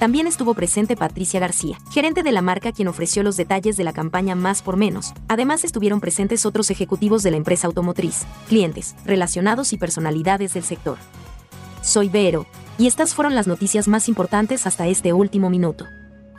[0.00, 3.92] También estuvo presente Patricia García, gerente de la marca quien ofreció los detalles de la
[3.92, 5.12] campaña Más por Menos.
[5.28, 10.98] Además estuvieron presentes otros ejecutivos de la empresa automotriz, clientes, relacionados y personalidades del sector.
[11.82, 12.46] Soy Vero,
[12.78, 15.86] y estas fueron las noticias más importantes hasta este último minuto.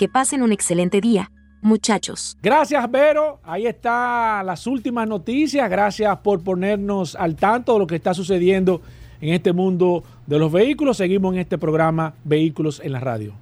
[0.02, 1.30] Que pasen un excelente día,
[1.62, 2.36] muchachos.
[2.42, 3.40] Gracias, Vero.
[3.44, 5.70] Ahí están las últimas noticias.
[5.70, 8.82] Gracias por ponernos al tanto de lo que está sucediendo
[9.22, 10.98] en este mundo de los vehículos.
[10.98, 13.36] Seguimos en este programa Vehículos en la Radio.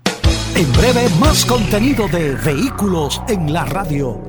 [0.53, 4.19] En breve, más contenido de vehículos en la radio.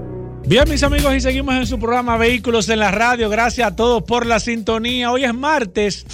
[0.46, 3.28] Bien, mis amigos, y seguimos en su programa Vehículos en la Radio.
[3.28, 5.10] Gracias a todos por la sintonía.
[5.10, 6.06] Hoy es martes,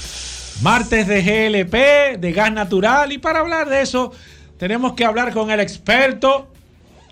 [0.62, 3.12] martes de GLP, de gas natural.
[3.12, 4.12] Y para hablar de eso,
[4.58, 6.48] tenemos que hablar con el experto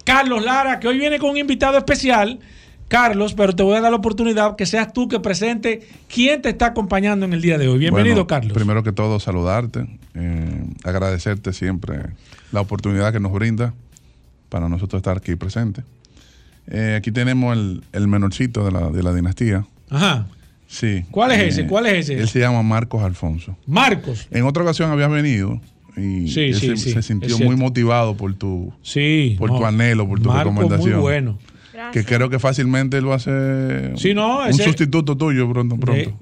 [0.05, 2.39] Carlos Lara, que hoy viene con un invitado especial.
[2.89, 6.51] Carlos, pero te voy a dar la oportunidad que seas tú que presente quién te
[6.51, 7.79] está acompañando en el día de hoy.
[7.79, 8.53] Bienvenido, Carlos.
[8.53, 12.01] Primero que todo, saludarte, eh, agradecerte siempre
[12.53, 13.73] la oportunidad que nos brinda
[14.51, 15.85] para nosotros estar aquí presentes.
[16.67, 17.57] Eh, aquí tenemos
[17.93, 19.67] el, menorcito de la, de la, dinastía.
[19.91, 20.27] Ajá.
[20.69, 21.05] Sí.
[21.11, 21.63] ¿Cuál es ese?
[21.63, 22.21] Eh, ¿Cuál es ese?
[22.21, 23.57] Él se llama Marcos Alfonso.
[23.67, 24.29] Marcos.
[24.31, 25.61] En otra ocasión había venido
[25.97, 29.59] y Sí, él sí, se, sí, se sintió muy motivado por tu, Sí, por no,
[29.59, 31.01] tu anhelo, por tu Marco, muy recomendación.
[31.01, 31.39] bueno.
[31.93, 35.77] Que creo que fácilmente él va a ser Sí, no, un ese- sustituto tuyo pronto.
[35.77, 36.01] pronto.
[36.03, 36.15] Eh,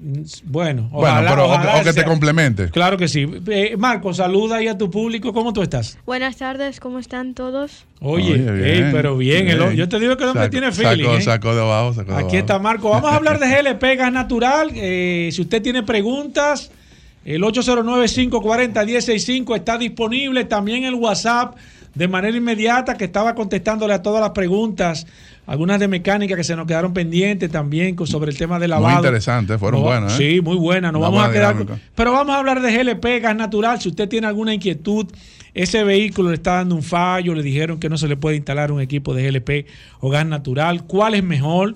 [0.45, 2.05] bueno, bueno, ojalá- pero o- ojalá o, que te sea.
[2.05, 2.69] complemente.
[2.69, 3.27] Claro que sí.
[3.47, 5.31] Eh, Marco, saluda ahí a tu público.
[5.31, 5.99] ¿Cómo tú estás?
[6.07, 7.85] Buenas tardes, ¿cómo están todos?
[8.01, 9.73] Oye, Oye, ey, pero bien, el- bien.
[9.75, 11.03] yo te digo que el hombre Sacó- tiene feeling.
[11.05, 11.21] Sacó, ¿eh?
[11.21, 12.37] sacó de abajo, sacó de Aquí abajo.
[12.37, 12.89] está Marco.
[12.89, 13.45] Vamos a hablar de
[13.79, 14.71] GLP Gas Natural.
[14.73, 16.71] Eh, si usted tiene preguntas,
[17.25, 20.45] el 809-540-165 está disponible.
[20.45, 21.55] También el WhatsApp
[21.95, 25.05] de manera inmediata que estaba contestándole a todas las preguntas.
[25.45, 28.95] Algunas de mecánica que se nos quedaron pendientes también sobre el tema de lavado.
[28.95, 30.13] Muy interesante, fueron No, buenas.
[30.13, 30.35] ¿eh?
[30.35, 30.93] Sí, muy buenas.
[30.93, 31.79] Nos vamos a quedar con-.
[31.95, 33.79] Pero vamos a hablar de GLP Gas Natural.
[33.81, 35.07] Si usted tiene alguna inquietud,
[35.53, 38.71] ese vehículo le está dando un fallo, le dijeron que no se le puede instalar
[38.71, 39.67] un equipo de GLP
[39.99, 40.85] o gas natural.
[40.85, 41.75] ¿Cuál es mejor?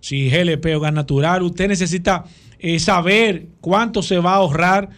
[0.00, 1.42] Si GLP o gas natural.
[1.42, 2.24] Usted necesita
[2.58, 4.90] eh, saber cuánto se va a ahorrar.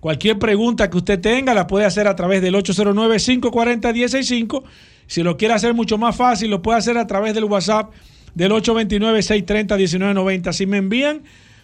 [0.00, 4.62] Cualquier pregunta que usted tenga la puede hacer a través del 809-540-165.
[5.06, 7.92] Si lo quiere hacer mucho más fácil, lo puede hacer a través del WhatsApp
[8.34, 10.52] del 829-630-1990.
[10.52, 11.22] Si me envían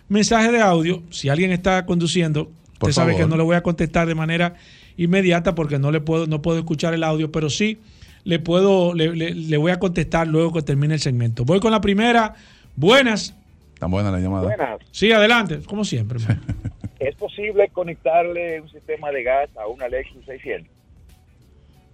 [0.09, 3.27] mensaje de audio, si alguien está conduciendo, Por usted sabe favor.
[3.27, 4.55] que no le voy a contestar de manera
[4.97, 7.79] inmediata porque no le puedo, no puedo escuchar el audio, pero sí
[8.25, 11.45] le puedo, le, le- le voy a contestar luego que termine el segmento.
[11.45, 12.35] Voy con la primera.
[12.77, 13.35] Buenas.
[13.79, 14.45] Tan buena la llamada.
[14.45, 14.81] Buenas.
[14.91, 16.19] Sí, adelante, como siempre.
[16.99, 20.69] ¿Es posible conectarle un sistema de gas a una Lexus 600?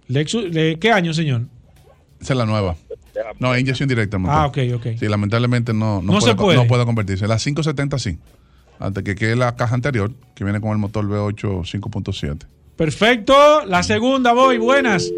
[0.07, 1.41] Lexus, ¿de ¿qué año, señor?
[2.19, 2.75] Esa es la nueva.
[3.39, 4.17] No, es inyección directa.
[4.17, 4.35] motor.
[4.35, 4.87] Ah, ok, ok.
[4.97, 6.57] Sí, lamentablemente no, no, No puede, se puede.
[6.57, 7.27] no puede convertirse.
[7.27, 8.17] La 570 sí.
[8.79, 12.45] Antes que quede la caja anterior, que viene con el motor V8 5.7.
[12.75, 13.65] Perfecto.
[13.65, 14.57] La segunda voy.
[14.57, 15.09] Buenas.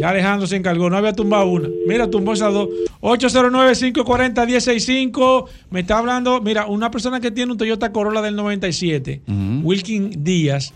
[0.00, 0.88] Ya Alejandro se encargó.
[0.90, 1.68] No había tumbado una.
[1.86, 2.68] Mira, tumbó esas dos.
[3.00, 5.46] 809-540-165.
[5.70, 6.40] Me está hablando.
[6.40, 9.22] Mira, una persona que tiene un Toyota Corolla del 97.
[9.62, 10.72] Wilkin Díaz.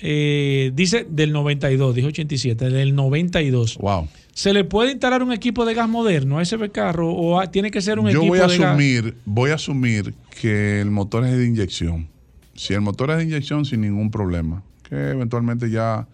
[0.00, 1.94] eh, dice del 92.
[1.94, 2.70] Dijo 87.
[2.70, 3.78] Del 92.
[3.78, 4.08] Wow.
[4.32, 7.10] ¿Se le puede instalar un equipo de gas moderno a ese carro?
[7.12, 8.68] ¿O a- tiene que ser un Yo equipo voy a de gas?
[8.70, 12.06] asumir, voy a asumir que el motor es de inyección.
[12.54, 14.62] Si el motor es de inyección, sin ningún problema.
[14.88, 16.06] Que eventualmente ya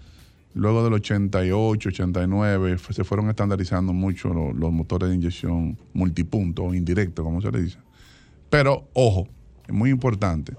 [0.55, 6.65] luego del 88, 89, f- se fueron estandarizando mucho lo- los, motores de inyección multipunto
[6.65, 7.79] o indirecto, como se le dice.
[8.51, 9.29] Pero, ojo,
[9.67, 10.53] es muy importante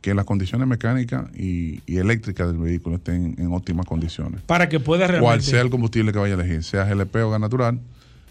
[0.00, 4.40] que las condiciones mecánicas y, y eléctricas del vehículo estén en óptimas condiciones.
[4.42, 5.24] Para que pueda realmente.
[5.26, 7.78] Cual sea el combustible que vaya a elegir, sea GLP o gas natural,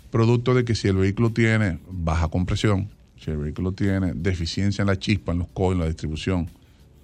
[0.10, 4.88] producto de que si el vehículo tiene baja compresión, si el vehículo tiene deficiencia en
[4.88, 6.48] la chispa, en los coils, en la distribución,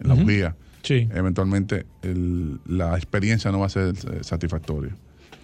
[0.01, 0.55] en la bujía,
[0.87, 1.07] Sí.
[1.13, 4.95] eventualmente el- la experiencia no va a ser eh, satisfactoria.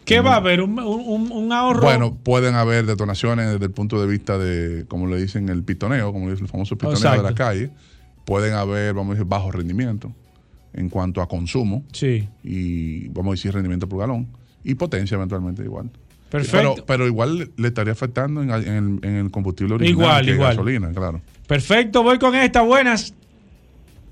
[0.05, 0.61] ¿Qué va a haber?
[0.61, 1.81] ¿Un, un- un ahorro?
[1.81, 6.11] Bueno, pueden haber detonaciones desde el punto de vista de, como le dicen, el pitoneo,
[6.11, 7.69] como le dicen el famoso pitoneo de la calle.
[8.25, 10.11] Pueden haber, vamos a decir, bajo rendimiento
[10.73, 11.83] en cuanto a consumo.
[11.93, 12.27] Sí.
[12.43, 14.27] Y vamos a decir rendimiento por galón.
[14.63, 15.89] Y potencia eventualmente igual.
[16.29, 16.73] Perfecto.
[16.75, 18.59] Pero, pero igual le- estaría afectando en, en
[19.03, 20.49] el, en el combustible original, Igual, que igual.
[20.49, 21.21] gasolina, claro.
[21.47, 22.61] Perfecto, voy con esta.
[22.61, 23.13] Buenas.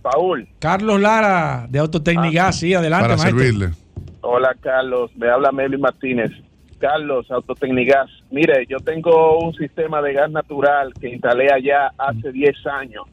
[0.02, 0.48] Paul.
[0.60, 2.58] Carlos Lara, de Autotecnigas.
[2.60, 3.40] Sí, adelante, Para maestro.
[3.40, 3.70] servirle.
[4.22, 6.32] Hola Carlos, me habla Melvin Martínez.
[6.80, 8.10] Carlos, Autotecnigas.
[8.32, 13.04] Mire, yo tengo un sistema de gas natural que instalé allá hace 10 años.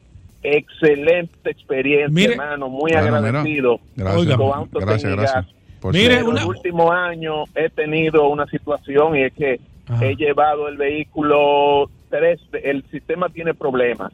[0.41, 2.69] Excelente experiencia, Mire- hermano.
[2.69, 5.15] Muy agradecido Gracias, con gracias, Autotecnigas.
[5.33, 5.45] gracias.
[5.79, 9.59] Por Mire, en los últimos años he tenido una situación y es que
[10.01, 14.11] he llevado el vehículo tres, el sistema tiene problemas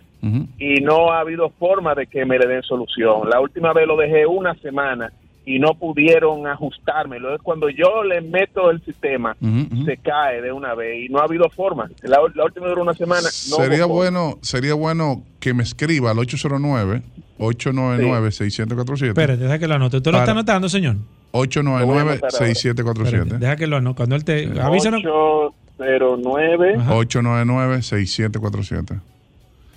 [0.57, 3.29] y no ha habido forma de que me le den solución.
[3.29, 5.11] La última vez lo dejé una semana
[5.45, 7.35] y no pudieron ajustármelo.
[7.35, 9.37] Es cuando yo le meto el sistema,
[9.85, 11.87] se cae de una vez y no ha habido forma.
[12.01, 13.21] La, la última duró una semana.
[13.21, 13.93] No sería forma.
[13.93, 17.03] bueno sería bueno que me escriba al 809
[17.37, 19.97] 899 6747 Espérate, deja que lo anote.
[19.97, 20.95] ¿Usted lo está anotando, señor?
[21.31, 23.97] 899 6747 Espérate, deja que lo anote.
[23.97, 24.45] Cuando él te...
[24.59, 25.01] Avísanos.
[25.05, 28.99] 809 899 6747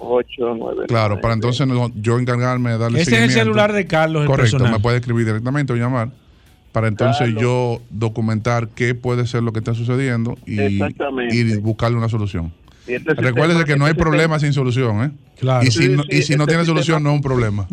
[0.00, 0.86] 899.
[0.86, 3.44] Claro, para entonces no- yo encargarme de darle Ese es el seguimiento.
[3.44, 4.72] celular de Carlos, el Correcto, personal.
[4.74, 6.10] me puede escribir directamente o llamar
[6.72, 7.42] para entonces Carlos.
[7.42, 12.52] yo documentar qué puede ser lo que está sucediendo y, y buscarle una solución.
[12.88, 15.10] Este Recuérdese que no hay este problema sin solución, ¿eh?
[15.38, 15.64] Claro.
[15.66, 17.22] Y si, Sí, no, sí, y si no este tiene sistema- solución, no es un
[17.22, 17.68] problema.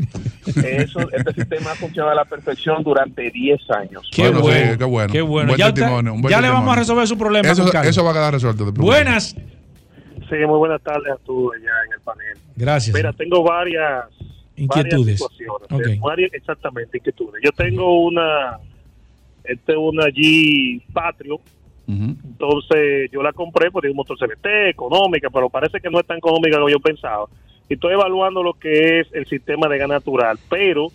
[0.64, 4.10] Eso, este sistema ha funcionado a la perfección durante 10 años.
[4.14, 4.72] Qué Bueno, bueno.
[4.74, 5.14] sí, qué bueno.
[5.14, 5.48] Qué bueno.
[5.50, 7.50] Buen Ya, usted- testimonio, un buen ya le vamos a resolver su problema.
[7.50, 7.64] Eso,
[8.04, 8.72] va a quedar resuelto.
[8.74, 9.36] Buenas.
[10.30, 12.38] Sí, muy buenas tardes a todos allá en el panel.
[12.56, 12.96] Gracias.
[12.96, 14.06] Mira, tengo varias
[14.58, 15.20] Inquietudes.
[15.20, 15.72] varias situaciones.
[15.72, 15.88] Ok.
[15.88, 17.42] eh, varias- exactamente, inquietudes.
[17.44, 18.58] Yo tengo una,
[19.44, 21.40] este, una G Patrio,
[21.88, 26.06] entonces yo la compré porque es un motor CVT, económica, pero parece que no es
[26.08, 27.26] tan económica como yo pensaba.
[27.70, 30.88] Y estoy evaluando lo que es el sistema de gas natural, pero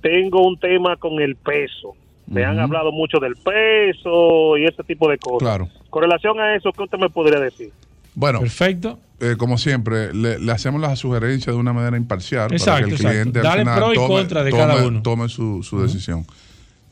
[0.00, 1.94] tengo un tema con el peso.
[2.26, 5.40] Me han hablado mucho del peso y ese tipo de cosas.
[5.40, 5.68] Claro.
[5.90, 7.70] Con relación a eso, ¿qué usted me podría decir?
[8.14, 8.98] Bueno, perfecto.
[9.38, 12.92] como siempre, le, le hacemos las sugerencias de una manera imparcial Exacto, para que el
[12.94, 13.10] exacto.
[13.10, 15.02] cliente al Dale final pro y tome, contra de tome- cada uno.
[15.02, 16.24] tome su, su decisión.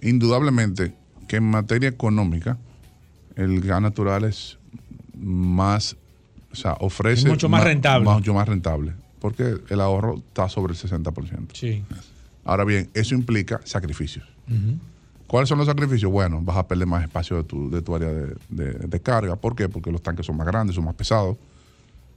[0.02, 0.92] Indudablemente
[1.28, 2.58] que en materia económica,
[3.40, 4.58] el gas natural es
[5.18, 5.96] más,
[6.52, 7.22] o sea, ofrece...
[7.22, 8.08] Es mucho más rentable.
[8.08, 11.48] Mucho más rentable, porque el ahorro está sobre el 60%.
[11.52, 11.82] Sí.
[12.44, 14.26] Ahora bien, eso implica sacrificios.
[15.26, 16.10] ¿Cuáles son los sacrificios?
[16.10, 19.36] Bueno, vas a perder más espacio de tu, de tu área de, de- de carga.
[19.36, 19.68] ¿Por qué?
[19.68, 21.36] Porque los tanques son más grandes, son más pesados.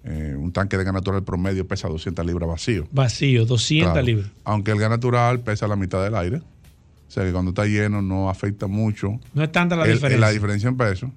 [0.06, 2.88] Eh, un tanque de gas natural promedio pesa 200 libras vacío.
[2.92, 4.06] Vacío, 200 Claro.
[4.06, 4.30] libras.
[4.44, 6.42] Aunque el gas natural pesa la mitad del aire.
[7.14, 9.20] O sea que cuando está lleno no afecta mucho.
[9.36, 10.20] No es tanta la el- diferencia.
[10.20, 11.12] La diferencia en peso.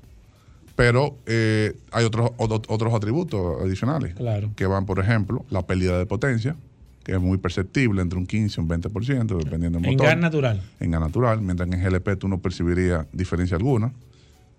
[0.74, 4.14] Pero eh, hay otros, otros, otros atributos adicionales.
[4.14, 4.51] Claro.
[4.55, 6.55] Que van, por ejemplo, la pérdida de potencia,
[7.03, 10.18] que es muy perceptible, entre un 15 y un 20%, dependiendo del En motor gas
[10.18, 10.62] natural.
[10.80, 13.90] en gas natural, mientras que en GLP tú no percibirías diferencia alguna.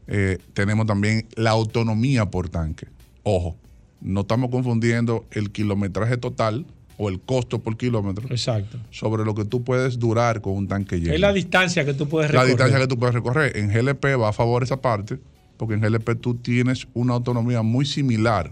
[0.07, 2.88] Eh, tenemos también la autonomía por tanque.
[3.21, 3.55] Ojo,
[4.01, 6.65] no estamos confundiendo el kilometraje total
[6.97, 8.77] o el costo por kilómetro Exacto.
[8.89, 11.13] sobre lo que tú puedes durar con un tanque lleno.
[11.13, 12.55] Es la distancia que tú puedes La recorrer.
[12.57, 13.55] distancia que tú puedes recorrer.
[13.57, 15.19] En GLP va a favor esa parte,
[15.57, 18.51] porque en GLP tú tienes una autonomía muy similar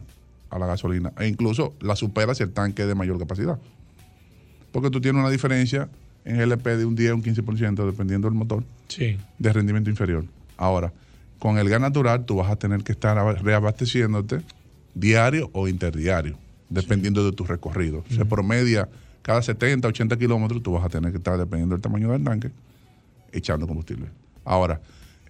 [0.51, 3.57] a la gasolina, e incluso la supera si el tanque es de mayor capacidad.
[4.71, 5.89] Porque tú tienes una diferencia
[6.23, 9.17] en GLP de un 10 o un 15%, dependiendo del motor, Sí.
[9.39, 10.25] de rendimiento inferior.
[10.57, 10.91] Ahora,
[11.39, 14.41] con el gas natural tú vas a tener que estar aba- reabasteciéndote
[14.93, 16.37] diario o interdiario,
[16.69, 18.03] dependiendo de tu recorrido.
[18.09, 18.87] Se promedia
[19.21, 22.51] cada 70, 80 kilómetros, tú vas a tener que estar, dependiendo del tamaño del tanque,
[23.31, 24.07] echando combustible.
[24.43, 24.79] Ahora,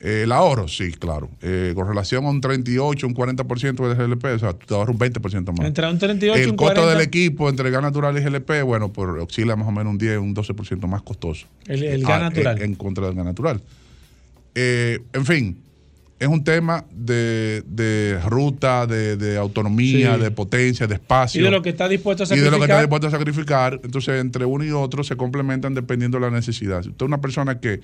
[0.02, 1.30] eh, el ahorro, sí, claro.
[1.42, 4.94] Eh, con relación a un 38, un 40% de GLP, o sea, tú te ahorras
[4.94, 5.66] un 20% más.
[5.66, 6.94] Entre un 38 y el un costo 40.
[6.98, 10.18] del equipo entre gas natural y GLP, bueno, pues oscila más o menos un 10,
[10.20, 11.48] un 12% más costoso.
[11.66, 12.58] El- el gas Ah, natural.
[12.58, 13.62] En, en contra del gas natural.
[14.54, 15.58] Eh, en fin,
[16.20, 20.22] es un tema de, de ruta, de, de autonomía, Sí.
[20.22, 21.42] de potencia, de espacio.
[21.42, 22.70] Y de lo que está dispuesto a Y de lo que sacrificar.
[22.70, 23.82] está dispuesto a sacrificar.
[23.84, 26.84] Entonces, entre uno y otro se complementan dependiendo de la necesidad.
[26.84, 27.82] Si usted es una persona que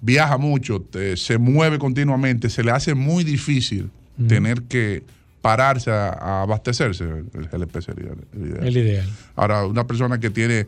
[0.00, 3.90] viaja mucho, te- se mueve continuamente, se le hace muy difícil
[4.28, 5.02] tener que
[5.40, 7.04] pararse a, a abastecerse.
[7.04, 8.66] El GLP sería el ideal.
[8.66, 9.08] El ideal.
[9.36, 10.66] Ahora, una persona que tiene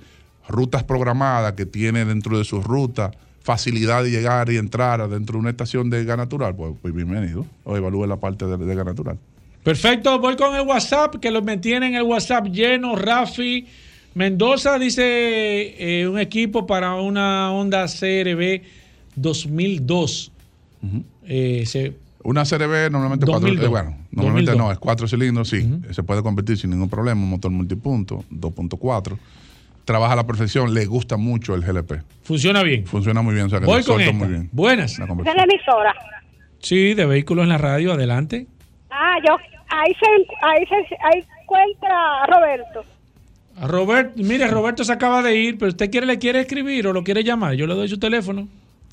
[0.48, 3.10] rutas programadas, que tiene dentro de sus rutas
[3.42, 7.44] facilidad de llegar y entrar dentro de una estación de gas natural, pues, pues bienvenido.
[7.64, 9.18] O evalúe la parte de, de gas natural.
[9.64, 12.96] Perfecto, voy con el WhatsApp, que lo mantiene en el WhatsApp lleno.
[12.96, 13.66] Rafi
[14.14, 15.02] Mendoza dice
[16.02, 18.62] eh, un equipo para una Honda CRB
[19.16, 20.32] 2002.
[21.26, 23.64] Eh, se- Una CRB normalmente cuatro, 2002.
[23.64, 24.56] eh, bueno, normalmente 2002.
[24.58, 29.16] no, es cuatro cilindros, sí, se puede convertir sin ningún problema, un motor multipunto, 2.4.
[29.84, 32.02] Trabaja a la perfección, le gusta mucho el GLP.
[32.22, 32.86] funciona bien.
[32.86, 34.12] Funciona muy bien, o sea que Voy con esta.
[34.12, 34.48] muy bien.
[34.52, 34.92] Buenas.
[34.92, 35.94] Es la emisora.
[36.60, 38.46] Sí, de vehículos en la radio, adelante.
[38.90, 39.36] Ah, yo,
[39.68, 40.06] ahí se,
[40.46, 42.84] ahí se, ahí encuentra a Roberto.
[43.58, 46.92] A Robert, mire, Roberto se acaba de ir, pero usted quiere, le quiere escribir o
[46.92, 47.54] lo quiere llamar.
[47.54, 48.48] Yo le doy su teléfono.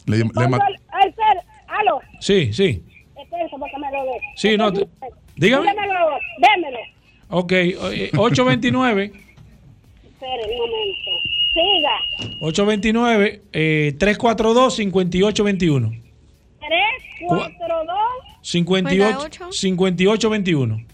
[0.08, 2.84] Le- le el, el cel- aló, Sí, sí.
[3.16, 4.22] dé.
[4.36, 4.88] Sí, no, te-
[5.36, 5.68] dígame.
[5.68, 5.94] Démelo,
[6.40, 6.78] démelo.
[7.30, 9.12] Ok, eh, 829.
[10.20, 11.12] Espere un momento.
[11.54, 12.40] Siga.
[12.42, 15.90] 829 eh, 342 5821.
[15.90, 16.00] 3,
[17.26, 17.98] 4, 2,
[18.42, 20.86] 58 5821.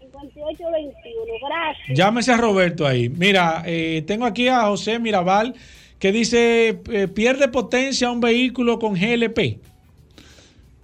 [0.00, 1.32] 58, 21.
[1.48, 1.98] Gracias.
[1.98, 3.08] Llámese a Roberto ahí.
[3.08, 5.54] Mira, eh, tengo aquí a José Mirabal
[5.98, 9.58] que dice eh, pierde potencia un vehículo con GLP.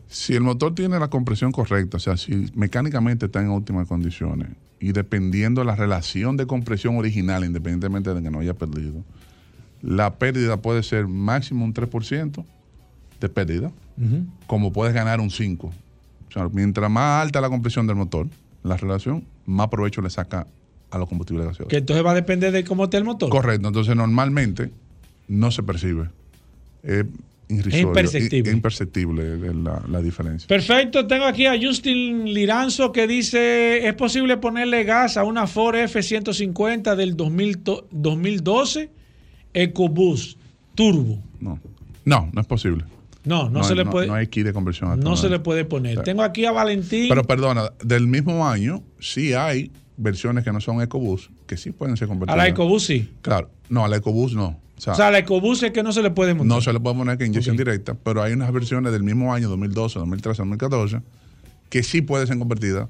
[0.09, 4.49] Si el motor tiene la compresión correcta, o sea, si mecánicamente está en óptimas condiciones
[4.81, 9.05] y dependiendo de la relación de compresión original, independientemente de que no haya perdido,
[9.83, 12.45] la pérdida puede ser máximo un 3%
[13.21, 13.71] de pérdida,
[14.47, 15.61] como puedes ganar un 5%.
[15.61, 15.73] O
[16.33, 18.29] sea, mientras más alta la compresión del motor,
[18.63, 20.47] la relación, más provecho le saca
[20.91, 21.69] a los combustibles gaseosos.
[21.69, 23.29] Que entonces va a depender de cómo esté el motor.
[23.29, 24.71] Correcto, entonces normalmente
[25.29, 26.09] no se percibe.
[26.83, 27.05] Es
[27.51, 28.53] irrisorio, imperceptible.
[28.53, 30.47] imperceptible la, la diferencia.
[30.47, 35.77] Perfecto, tengo aquí a Justin Liranzo que dice, ¿es posible ponerle gas a una Ford
[35.77, 38.91] F-150 del 2000 to- 2012
[39.55, 40.39] EcoBoost
[40.75, 41.19] Turbo?
[41.41, 41.59] No,
[42.05, 42.85] no, no es posible.
[43.25, 44.99] No, no, se le puede, No hay kit de conversión.
[45.01, 46.03] no se le puede poner.
[46.03, 47.07] Tengo aquí a Valentín.
[47.09, 51.97] Pero perdona, del mismo año sí hay versiones que no son EcoBoost que sí pueden
[51.99, 52.39] ser a convertidas.
[52.39, 53.11] la EcoBoost sí.
[53.21, 54.59] Claro, no, a la EcoBoost no.
[54.81, 56.57] O sea, O sea, la EcoBoost es que no se le puede montar.
[56.57, 59.51] no se le puede poner que inyección directa, pero hay unas versiones del mismo año,
[59.51, 61.01] 2012, 2013, 2014,
[61.69, 62.89] que sí pueden ser convertidas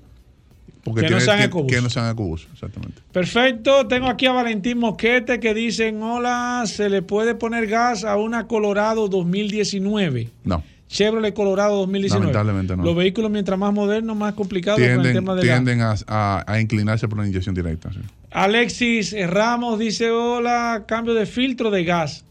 [0.83, 1.73] Porque Que no tiene- sean que- ecobús.
[1.73, 3.03] Que no sean ecobús, exactamente.
[3.13, 8.17] Perfecto, tengo aquí a Valentín Mosquete que dicen, hola, ¿se le puede poner gas a
[8.17, 10.31] una Colorado 2019?
[10.45, 10.63] No.
[10.91, 12.21] Chevrolet Colorado 2019.
[12.33, 12.83] Lamentablemente no.
[12.85, 15.95] Los vehículos mientras más modernos, más complicados con el Tienden, tema de la- tienden a,
[16.09, 17.93] a- a inclinarse por una inyección directa.
[17.93, 18.01] sí.
[18.33, 22.25] Alexis Ramos dice, hola, cambio de filtro de gas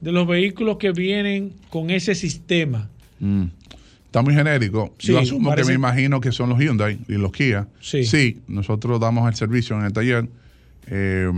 [0.00, 2.88] de los vehículos que vienen con ese sistema.
[3.20, 3.44] Mm.
[4.06, 4.94] Está muy genérico.
[4.98, 7.66] Sí, Yo asumo parece- que me imagino que son los Hyundai y los Kia.
[7.80, 8.40] Sí.
[8.48, 10.28] nosotros damos el servicio en el taller.
[10.86, 11.30] Eh,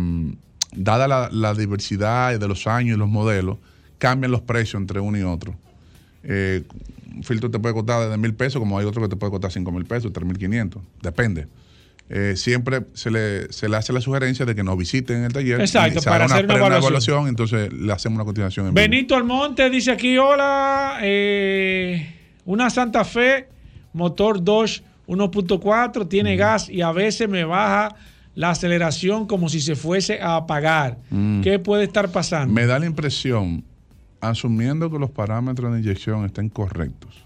[0.73, 3.59] dada la, la diversidad de los años y los modelos,
[3.99, 5.57] cambian los precios entre uno y otro.
[6.23, 6.63] Eh,
[7.15, 9.51] un filtro te puede costar desde mil pesos, como hay otro que te puede costar
[9.53, 10.83] cinco mil pesos, tres mil quinientos.
[11.03, 11.47] Depende.
[12.13, 15.61] Eh, siempre se le, se le hace la sugerencia de que nos visiten el taller.
[15.61, 17.29] Exacto, para hacer una evaluación.
[17.29, 18.83] entonces le hacemos una continuación en vivo.
[18.83, 22.17] Benito Almonte dice aquí, hola, eh,
[22.47, 23.49] una Santa Fe,
[23.93, 27.95] motor Dodge 1.4, tiene gas y a veces me baja
[28.35, 30.99] la aceleración como si se fuese a apagar.
[31.11, 31.43] Mm.
[31.43, 32.53] ¿Qué puede estar pasando?
[32.53, 33.63] Me da la impresión,
[34.21, 37.25] asumiendo que los parámetros de inyección estén correctos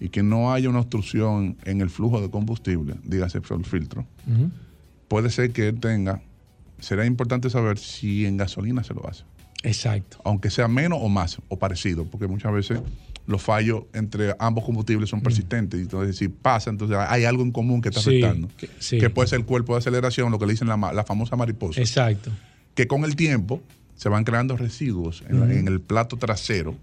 [0.00, 4.04] y que no haya una obstrucción en el flujo de combustible, dígase el filtro,
[5.08, 6.20] puede ser que él tenga,
[6.80, 9.24] será importante saber si en gasolina se lo hace.
[9.62, 10.18] Exacto.
[10.24, 12.80] Aunque sea menos o más, o parecido, porque muchas veces
[13.28, 15.80] los fallos entre ambos combustibles son persistentes.
[15.80, 18.00] Entonces, si pasa, entonces hay algo en común que está.
[18.00, 18.48] Sí, afectando.
[18.56, 18.98] que- sí.
[18.98, 21.80] Que puede ser el cuerpo de aceleración, lo que le dicen la, la famosa mariposa
[21.80, 22.32] Exacto.
[22.74, 23.62] que con el tiempo
[23.96, 26.74] se van creando residuos en, el plato trasero.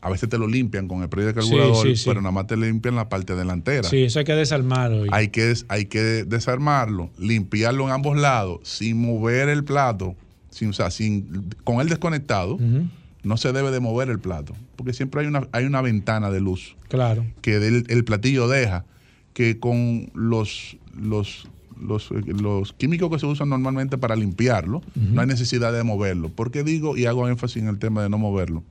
[0.00, 2.04] A veces te lo limpian con el spray de carburador, sí, sí.
[2.06, 3.88] pero nada más te limpian la parte delantera.
[3.88, 5.04] Sí, eso hay que desarmarlo.
[5.12, 10.14] Hay que, des- hay que desarmarlo, limpiarlo en ambos lados, sin mover el plato,
[10.50, 12.58] sin, o sea, sin, con él desconectado,
[13.22, 16.40] no se debe de mover el plato, porque siempre hay una, hay una ventana de
[16.42, 17.24] luz Claro.
[17.40, 18.84] que del- el platillo deja,
[19.32, 21.48] que con los, los,
[21.84, 26.28] los, eh, los químicos que se usan normalmente para limpiarlo, no hay necesidad de moverlo.
[26.28, 28.62] ¿Por qué digo y hago énfasis en el tema de no moverlo?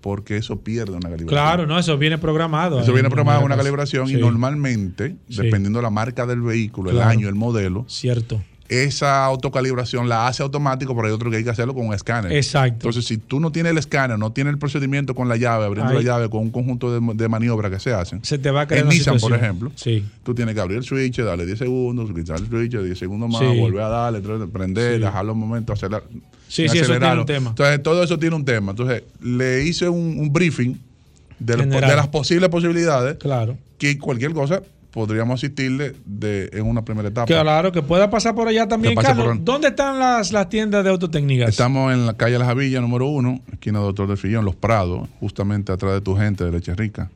[0.00, 1.28] Porque eso pierde una calibración.
[1.28, 2.80] Claro, no, eso viene programado.
[2.80, 5.42] Eso viene en programado una calibración y normalmente, Sí.
[5.42, 7.10] dependiendo de la marca del vehículo, Claro.
[7.10, 8.42] el año, el modelo, Cierto.
[8.68, 12.32] Esa autocalibración la hace automático, pero hay otro que hay que hacerlo con un escáner.
[12.32, 12.74] Exacto.
[12.74, 15.92] Entonces, si tú no tienes el escáner, no tienes el procedimiento con la llave, abriendo
[15.92, 15.98] Ahí.
[15.98, 18.24] la llave con un conjunto de, de maniobras que se hacen.
[18.24, 20.04] Se te va a crear En una Nissan, por ejemplo, Sí.
[20.22, 23.40] tú tienes que abrir el switch, darle 10 segundos, quitar el switch, 10 segundos más,
[23.40, 23.60] Sí.
[23.60, 25.02] volver a darle, prender, Sí.
[25.02, 26.04] dejarlo un momento, acelerar.
[26.48, 27.50] Sí, sí, eso tiene un tema.
[27.50, 28.70] Entonces, todo eso tiene un tema.
[28.70, 30.74] Entonces, le hice un, un briefing
[31.38, 33.16] de, los- de las posibles posibilidades.
[33.16, 33.58] Claro.
[33.76, 34.62] Que cualquier cosa
[34.94, 37.26] podríamos asistirle de, en una primera etapa.
[37.26, 38.94] Claro, que pueda pasar por allá también.
[38.94, 41.48] Carlos, por- ¿dónde están las, las tiendas de autotécnicas?
[41.50, 45.72] Estamos en la calle Las Javillas, número uno, esquina Doctor del Fillón, Los Prados, justamente
[45.72, 47.10] atrás de tu gente de Leche Rica.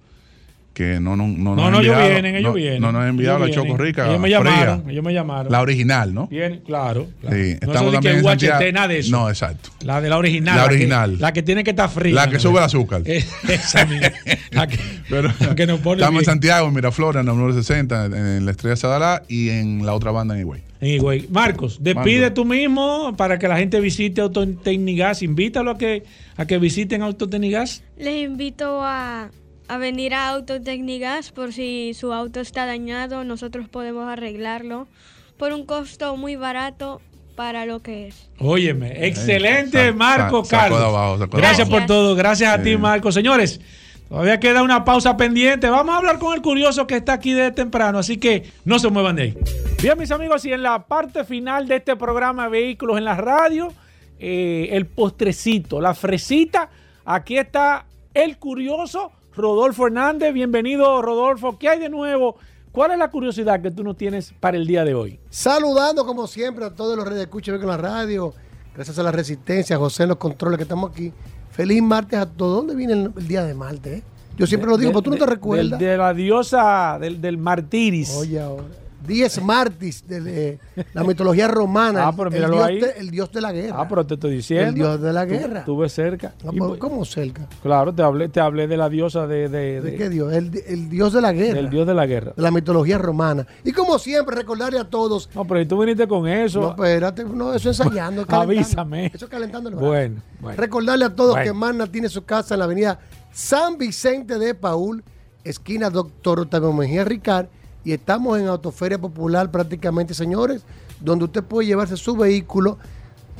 [0.78, 2.80] Que no, no, no, No, no, ellos vienen, ellos no- vienen.
[2.80, 3.84] No nos han enviado Ellos la Choco vienen.
[3.84, 4.06] Rica.
[4.06, 4.38] Ellos me fría.
[4.38, 5.50] llamaron, ellos me llamaron.
[5.50, 6.28] La original, ¿no?
[6.28, 7.08] Bien, claro.
[7.20, 7.36] claro.
[7.36, 8.72] Sí, No estamos también que en UHT, Santiago.
[8.72, 9.10] nada de eso.
[9.10, 9.70] No, exacto.
[9.84, 10.56] La de la original.
[10.56, 11.16] La que- original.
[11.18, 12.14] La que, tiene que estar fría.
[12.14, 12.38] La que ¿no?
[12.38, 13.02] sube el azúcar.
[13.48, 14.12] Esa misma.
[14.52, 14.78] La que,
[15.10, 16.24] Pero la que nos pone estamos en bien.
[16.26, 19.94] Santiago, en Miraflores, en el número 60, en, en la Estrella Sadalá y en la
[19.94, 20.62] otra banda en Higüey.
[20.80, 21.26] En Higüey.
[21.32, 22.34] Marcos, despide Marcos.
[22.34, 25.22] tú mismo para que la gente visite Autotecnigas.
[25.24, 26.04] Invítalo a que,
[26.36, 27.82] a que visiten Autotecnigas.
[27.98, 29.28] Les invito a,
[29.68, 34.88] a venir a Autotecnigas por si su auto está dañado, nosotros podemos arreglarlo
[35.36, 37.00] por un costo muy barato
[37.36, 38.28] para lo que es.
[38.38, 40.80] Óyeme, excelente Marco sa- Carlos.
[40.82, 42.64] abajo, Gracias por todo, gracias a Sí.
[42.64, 43.12] ti Marco.
[43.12, 43.60] Señores,
[44.08, 45.68] todavía queda una pausa pendiente.
[45.70, 48.88] Vamos a hablar con el curioso que está aquí de temprano, así que no se
[48.88, 49.34] muevan de ahí.
[49.80, 53.72] Bien, mis amigos, y en la parte final de este programa Vehículos en la Radio,
[54.18, 56.70] eh, el postrecito, la fresita,
[57.04, 60.34] aquí está el curioso Rodolfo Hernández.
[60.34, 61.56] Bienvenido, Rodolfo.
[61.58, 62.36] ¿Qué hay de nuevo?
[62.72, 65.18] ¿Cuál es la curiosidad que tú nos tienes para el día de hoy?
[65.30, 68.34] Saludando como siempre a todos los redes de escucha con la radio.
[68.74, 71.12] Gracias a la resistencia, a José en los controles que estamos aquí.
[71.50, 72.56] Feliz martes a todos.
[72.58, 73.98] ¿Dónde viene el, el día de martes?
[74.00, 74.02] eh?
[74.36, 75.78] Yo siempre lo digo, De- pero tú no de- te recuerdas.
[75.80, 78.14] De, la diosa del, del martiris.
[78.16, 78.64] Oye, ahora.
[79.06, 80.58] Diez Martis de,
[80.92, 82.04] la mitología romana.
[82.08, 82.80] Ah, pero el, dios ahí.
[82.80, 83.76] de, el dios de la guerra.
[83.80, 84.68] Ah, pero te estoy diciendo.
[84.68, 85.60] El dios de la guerra.
[85.60, 86.34] Estuve cerca.
[86.44, 87.46] No, Y- pero ¿Cómo cerca?
[87.62, 90.32] claro, te hablé, te hablé de la diosa de, de- ¿De de- qué dios?
[90.32, 91.54] El, el dios de la guerra.
[91.54, 92.32] del dios de la guerra.
[92.36, 93.46] de la mitología romana.
[93.64, 95.28] Y como siempre, recordarle a todos.
[95.34, 96.60] No, pero tú viniste con eso.
[96.60, 98.24] No, espérate, no, eso ensayando.
[98.28, 99.06] Avísame.
[99.14, 99.74] Eso es calentando el.
[99.76, 100.56] Bueno, bueno.
[100.60, 101.44] Recordarle a todos Bueno.
[101.44, 102.98] que Magna tiene su casa en la avenida
[103.32, 105.04] San Vicente de Paul,
[105.44, 107.46] esquina Doctor Octavio Mejía Ricard,
[107.84, 110.62] y estamos en Autoferia Popular prácticamente, señores,
[111.00, 112.78] donde usted puede llevarse su vehículo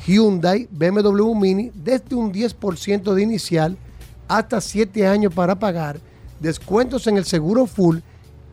[0.05, 3.77] Hyundai, BMW Mini, desde un 10% de inicial
[4.27, 5.99] hasta 7 años para pagar,
[6.39, 7.97] descuentos en el seguro full,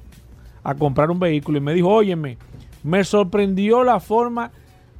[0.63, 2.37] a comprar un vehículo y me dijo, óyeme,
[2.83, 4.51] me sorprendió la forma.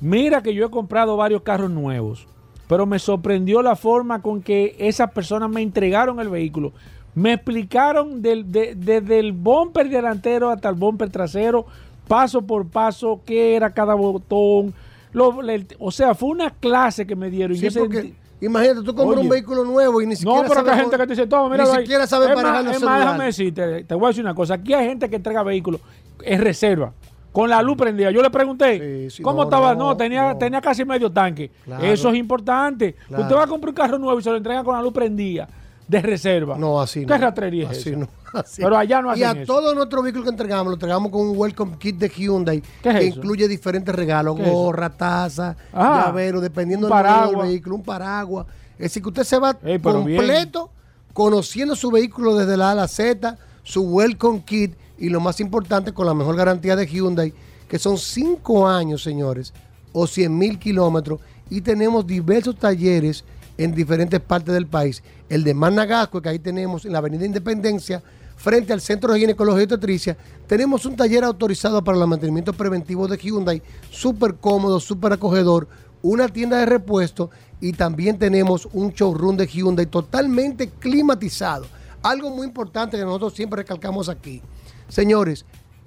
[0.02, 2.28] Mira que yo he comprado varios carros nuevos,
[2.68, 6.74] pero me sorprendió la forma con que esas personas me entregaron el vehículo.
[7.18, 11.66] Me explicaron del, de- desde el bumper delantero hasta el bumper trasero,
[12.08, 14.74] paso por paso, qué era cada botón.
[15.14, 15.36] Lo-
[15.80, 17.56] o sea, fue una clase que me dieron.
[17.56, 20.48] y Sí, yo porque sentí- imagínate, tú compras un vehículo nuevo y ni siquiera no,
[20.48, 22.84] pero que hay gente que te dice, toma, mira, ni siquiera sabe manejar los Es
[22.84, 24.54] más, déjame decirte, te voy a decir una cosa.
[24.54, 25.82] Aquí hay gente que entrega vehículos
[26.24, 26.94] en reserva,
[27.32, 28.12] con la luz prendida.
[28.12, 29.74] Yo le pregunté, sí, ¿cómo no, estaba?
[29.74, 31.50] no, No, tenía, tenía casi medio tanque.
[31.66, 31.84] Claro.
[31.84, 32.94] Eso es importante.
[33.08, 33.24] Claro.
[33.24, 35.48] Usted va a comprar un carro nuevo y se lo entrega con la luz prendida,
[35.88, 36.58] de reserva.
[36.58, 37.18] No, así ¿Qué no.
[37.18, 38.00] ratrería es Así esa?
[38.00, 38.62] no, así.
[38.62, 39.54] Pero allá no Y hacen a eso.
[39.54, 42.96] todos nuestros vehículos que entregamos, lo entregamos con un welcome kit de Hyundai ¿Qué es
[43.00, 43.18] que eso?
[43.20, 48.46] incluye diferentes regalos, gorra, taza, Ah, llavero, dependiendo del vehículo, un paraguas.
[48.74, 49.82] Es decir, que usted se va Ey, bien.
[49.82, 50.70] completo
[51.14, 55.40] conociendo su vehículo desde la A a la Z, su welcome kit y lo más
[55.40, 57.34] importante, con la mejor garantía de Hyundai,
[57.68, 59.54] que son 5 años, señores,
[59.94, 61.20] o 100 mil kilómetros.
[61.50, 63.24] Y tenemos diversos talleres
[63.58, 65.04] en diferentes partes del país.
[65.30, 68.02] El de Managasco, que ahí tenemos en la Avenida Independencia,
[68.36, 73.08] frente al Centro de Ginecología y Obstetricia, tenemos un taller autorizado para el mantenimiento preventivo
[73.08, 75.68] de Hyundai, súper cómodo, súper acogedor,
[76.02, 81.66] una tienda de repuesto y también tenemos un showroom de Hyundai totalmente climatizado.
[82.04, 84.42] Algo muy importante que nosotros siempre recalcamos aquí.
[84.88, 85.46] Señores,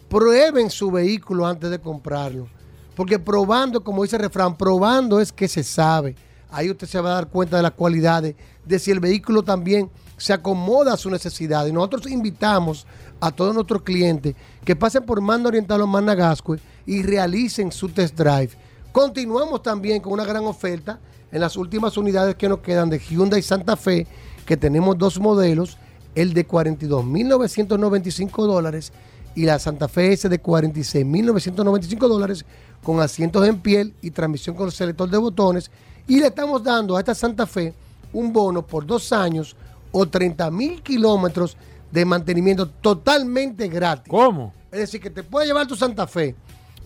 [0.08, 2.48] prueben su vehículo antes de comprarlo.
[2.96, 6.16] Porque probando, como dice el refrán, probando es que se sabe.
[6.52, 9.90] Ahí usted se va a dar cuenta de las cualidades, de si el vehículo también
[10.16, 11.66] se acomoda a su necesidad.
[11.66, 12.86] Nosotros invitamos
[13.20, 18.16] a todos nuestros clientes que pasen por Mando Oriental o Managascue y realicen su test
[18.16, 18.50] drive.
[18.92, 20.98] Continuamos también con una gran oferta
[21.30, 24.06] en las últimas unidades que nos quedan de Hyundai Santa Fe,
[24.44, 25.78] que tenemos dos modelos,
[26.14, 28.92] el de 42.995 dólares
[29.34, 32.44] y la Santa Fe S de 46.995 dólares
[32.82, 35.70] con asientos en piel y transmisión con selector de botones.
[36.06, 37.74] Y le estamos dando a esta Santa Fe
[38.12, 39.56] un bono por dos años
[39.92, 41.56] o 30 mil kilómetros
[41.90, 44.08] de mantenimiento totalmente gratis.
[44.08, 44.52] ¿Cómo?
[44.70, 46.34] Es decir, que te puede llevar tu Santa Fe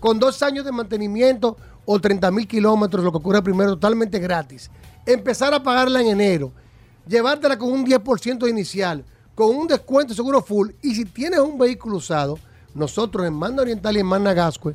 [0.01, 4.71] con dos años de mantenimiento o 30 mil kilómetros, lo que ocurre primero, totalmente gratis.
[5.07, 6.53] Empezar a pagarla en enero.
[7.07, 9.05] Llevártela con un 10% inicial,
[9.35, 10.71] con un descuento seguro full.
[10.83, 12.39] Y si tienes un vehículo usado,
[12.75, 14.75] nosotros en Manda Oriental y en Managascue,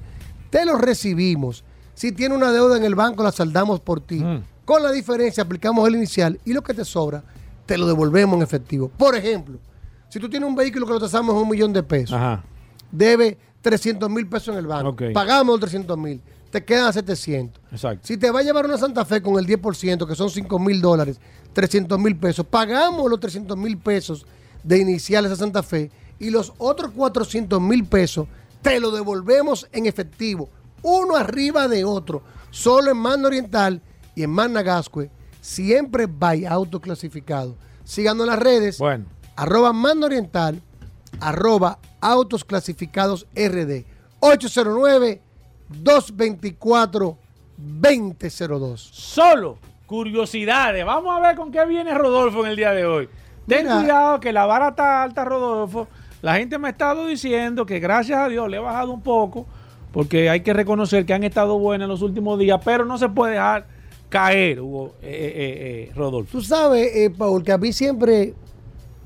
[0.49, 1.63] te lo recibimos.
[1.99, 4.23] Si tiene una deuda en el banco, la saldamos por ti.
[4.63, 7.21] Con la diferencia, aplicamos el inicial y lo que te sobra,
[7.65, 8.88] te lo devolvemos en efectivo.
[8.88, 9.59] Por ejemplo,
[10.07, 12.41] si tú tienes un vehículo que lo tasamos en un millón de pesos, Ajá.
[12.89, 14.91] debe 300 mil pesos en el banco.
[14.91, 15.03] Ok.
[15.13, 17.61] Pagamos los 300 mil, te quedan 700.
[17.69, 18.07] Exacto.
[18.07, 20.80] Si te va a llevar una Santa Fe con el 10%, que son 5 mil
[20.80, 21.19] dólares,
[21.51, 24.26] 300 mil pesos, pagamos los 300 mil pesos
[24.63, 28.26] de iniciales a Santa Fe y los otros 400 mil pesos
[28.61, 30.47] te lo devolvemos en efectivo,
[30.81, 33.81] uno arriba de otro, solo en Mando Oriental
[34.15, 35.10] y en Managascue,
[35.41, 37.56] siempre by autoclasificado.
[37.84, 39.06] Síganos en las redes, Bueno.
[39.35, 40.61] arroba Mando Oriental,
[41.19, 43.85] arroba autos clasificados RD,
[44.19, 45.22] 809
[45.69, 47.18] 224
[47.57, 48.80] 2002.
[48.93, 50.85] Solo curiosidades.
[50.85, 53.10] Vamos a ver con qué viene Rodolfo en el día de hoy.
[53.47, 53.80] Ten Mira.
[53.80, 55.88] cuidado que la vara está alta, Rodolfo.
[56.22, 59.47] La gente me ha estado diciendo que gracias a Dios le he bajado un poco,
[59.91, 63.09] porque hay que reconocer que han estado buenas en los últimos días, pero no se
[63.09, 63.67] puede dejar
[64.09, 66.31] caer, Hugo, eh, eh, eh, Rodolfo.
[66.31, 68.33] Tú sabes, eh, Paul, que a mí siempre,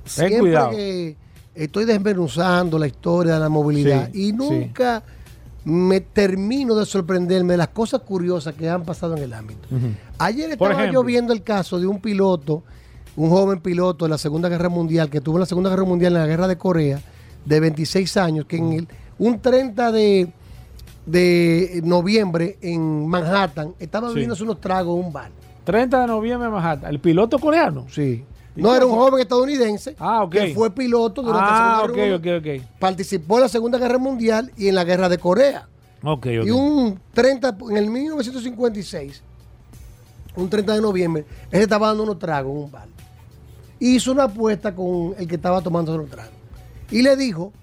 [0.06, 0.72] siempre cuidado.
[0.72, 1.16] que
[1.56, 5.04] estoy desmenuzando la historia de la movilidad Sí, y nunca
[5.66, 9.68] me termino de sorprenderme de las cosas curiosas que han pasado en el ámbito.
[10.18, 10.94] Ayer estaba ejemplo.
[10.94, 12.64] yo viendo el caso de un piloto,
[13.16, 16.14] un joven piloto de la Segunda Guerra Mundial, que tuvo en la Segunda Guerra Mundial
[16.14, 17.02] en la Guerra de Corea,
[17.46, 18.88] de 26 años, que en el,
[19.20, 20.34] un 30 de,
[21.06, 24.14] de noviembre en Manhattan estaba Sí.
[24.16, 25.32] bebiéndose unos tragos en un bar.
[25.64, 26.90] 30 de noviembre en Manhattan.
[26.90, 27.86] ¿El piloto coreano?
[27.90, 28.24] Sí.
[28.56, 32.58] No, era un joven estadounidense ah, que fue piloto durante ah, la Segunda okay, okay,
[32.58, 32.68] okay.
[32.78, 35.68] Participó en la Segunda Guerra Mundial y en la Guerra de Corea.
[36.24, 39.24] Y un 30, en el 1956,
[40.36, 42.88] un 30 de noviembre, él estaba dando unos tragos en un bar.
[43.80, 46.34] Hizo una apuesta con el que estaba tomando los tragos.
[46.92, 47.54] Y le dijo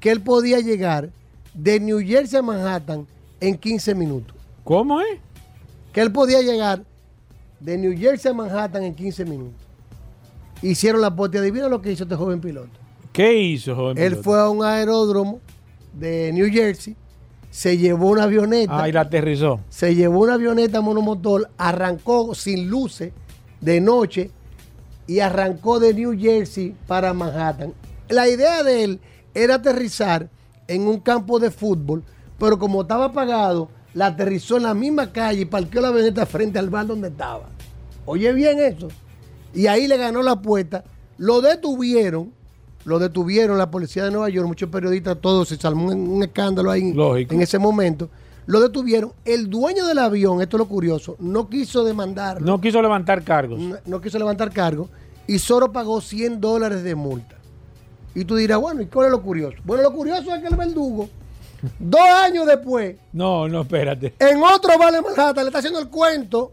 [0.00, 1.10] que él podía llegar
[1.54, 3.06] de New Jersey a Manhattan
[3.40, 4.36] en 15 minutos.
[4.64, 5.18] ¿Cómo es?
[5.92, 6.82] Que él podía llegar
[7.58, 9.60] de New Jersey a Manhattan en 15 minutos.
[10.62, 11.38] Hicieron la apuesta.
[11.38, 12.70] Adivina lo que hizo este joven piloto.
[13.12, 15.40] ¿Qué hizo, joven Él fue a un aeródromo
[15.92, 16.96] de New Jersey,
[17.50, 18.82] se llevó una avioneta.
[18.82, 19.60] Ah, y la aterrizó.
[19.68, 23.12] Se llevó una avioneta monomotor, arrancó sin luces
[23.60, 24.30] de noche
[25.06, 27.74] y arrancó de New Jersey para Manhattan.
[28.08, 29.00] La idea de él
[29.34, 30.28] era aterrizar
[30.70, 32.04] en un campo de fútbol,
[32.38, 36.60] pero como estaba apagado, la aterrizó en la misma calle y parqueó la avioneta frente
[36.60, 37.48] al bar donde estaba.
[38.06, 38.88] Oye bien eso.
[39.52, 40.84] Y ahí le ganó la apuesta.
[41.18, 42.32] Lo detuvieron,
[42.84, 46.94] lo detuvieron la policía de Nueva York, muchos periodistas, todos se salmó un, escándalo ahí
[47.28, 48.08] en ese momento.
[48.46, 49.12] Lo detuvieron.
[49.24, 52.40] El dueño del avión, esto es lo curioso, no quiso demandar.
[52.40, 53.58] No quiso levantar cargos.
[53.58, 54.88] No, no quiso levantar cargos
[55.26, 57.39] y solo pagó 100 dólares de multa.
[58.14, 59.56] Y tú dirás, bueno, ¿y cuál es lo curioso?
[59.64, 61.08] Bueno, lo curioso es que el verdugo,
[61.78, 62.96] dos años después.
[63.12, 64.14] No, no, espérate.
[64.18, 66.52] En otro bar de Manhattan le está haciendo el cuento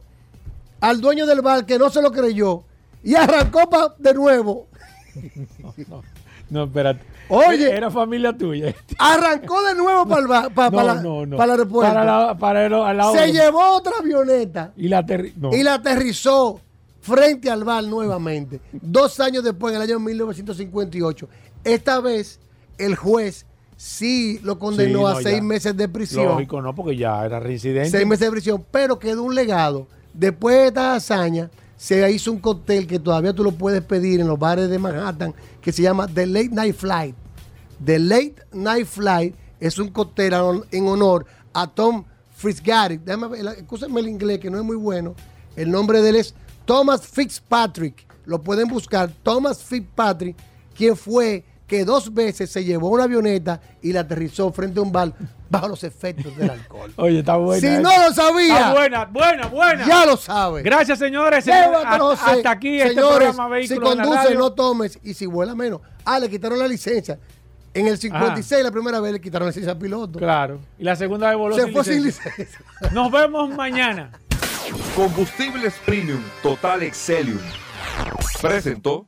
[0.81, 2.63] al dueño del bar que no se lo creyó
[3.03, 4.67] y arrancó pa, de nuevo.
[5.59, 6.03] No, no,
[6.49, 7.03] no, espérate.
[7.29, 8.73] Oye, era familia tuya.
[8.99, 10.93] Arrancó de nuevo para el, bar, para, No, para,
[11.25, 11.93] no, para el aeropuerto.
[11.93, 15.03] Para la- para el- al lado se de- llevó otra avioneta Y la
[15.51, 16.61] y la aterrizó
[17.01, 18.61] frente al bar nuevamente.
[18.71, 21.27] Dos años después, en el año 1958.
[21.67, 22.39] Esta vez,
[22.77, 23.45] el juez
[23.75, 25.43] sí lo condenó Sí, no, a seis ya.
[25.43, 26.25] meses de prisión.
[26.25, 27.89] Lógico, no, porque ya era residente.
[27.89, 29.87] Seis meses de prisión, pero quedó un legado.
[30.13, 34.27] Después de esta hazaña, se hizo un cóctel que todavía tú lo puedes pedir en
[34.27, 37.15] los bares de Manhattan, que se llama The Late Night Flight.
[37.83, 40.33] The Late Night Flight es un cóctel
[40.71, 42.03] en honor a Tom
[42.35, 43.03] Fitzgerald.
[43.03, 45.15] Déjame escúchame el inglés, que no es muy bueno.
[45.55, 46.33] El nombre de él es
[46.65, 48.05] Thomas Fitzpatrick.
[48.25, 49.11] Lo pueden buscar.
[49.21, 50.35] Thomas Fitzpatrick,
[50.75, 54.91] quien fue que dos veces se llevó una avioneta y la aterrizó frente a un
[54.91, 55.13] bar
[55.49, 56.93] bajo los efectos del alcohol.
[56.97, 57.59] Oye, está buena.
[57.59, 57.81] Si esa.
[57.81, 58.57] no lo sabía.
[58.57, 59.85] Está buena, buena, buena.
[59.85, 60.63] Ya lo sabe.
[60.63, 61.43] Gracias, señores.
[61.43, 61.67] señores.
[61.67, 64.99] Llévatelo, Hasta, hasta aquí este señores, programa Si Vehículos la conduces, no tomes.
[65.03, 65.81] Y si vuela menos.
[66.05, 67.19] Ah, le quitaron la licencia.
[67.73, 70.17] En el 56, la primera vez, le quitaron la licencia al piloto.
[70.17, 70.59] Claro.
[70.79, 72.59] Y la segunda vez voló Se sin fue sin licencia.
[72.91, 74.11] Nos vemos mañana.
[74.95, 77.39] Combustibles Premium Total Excelium
[78.41, 79.07] presentó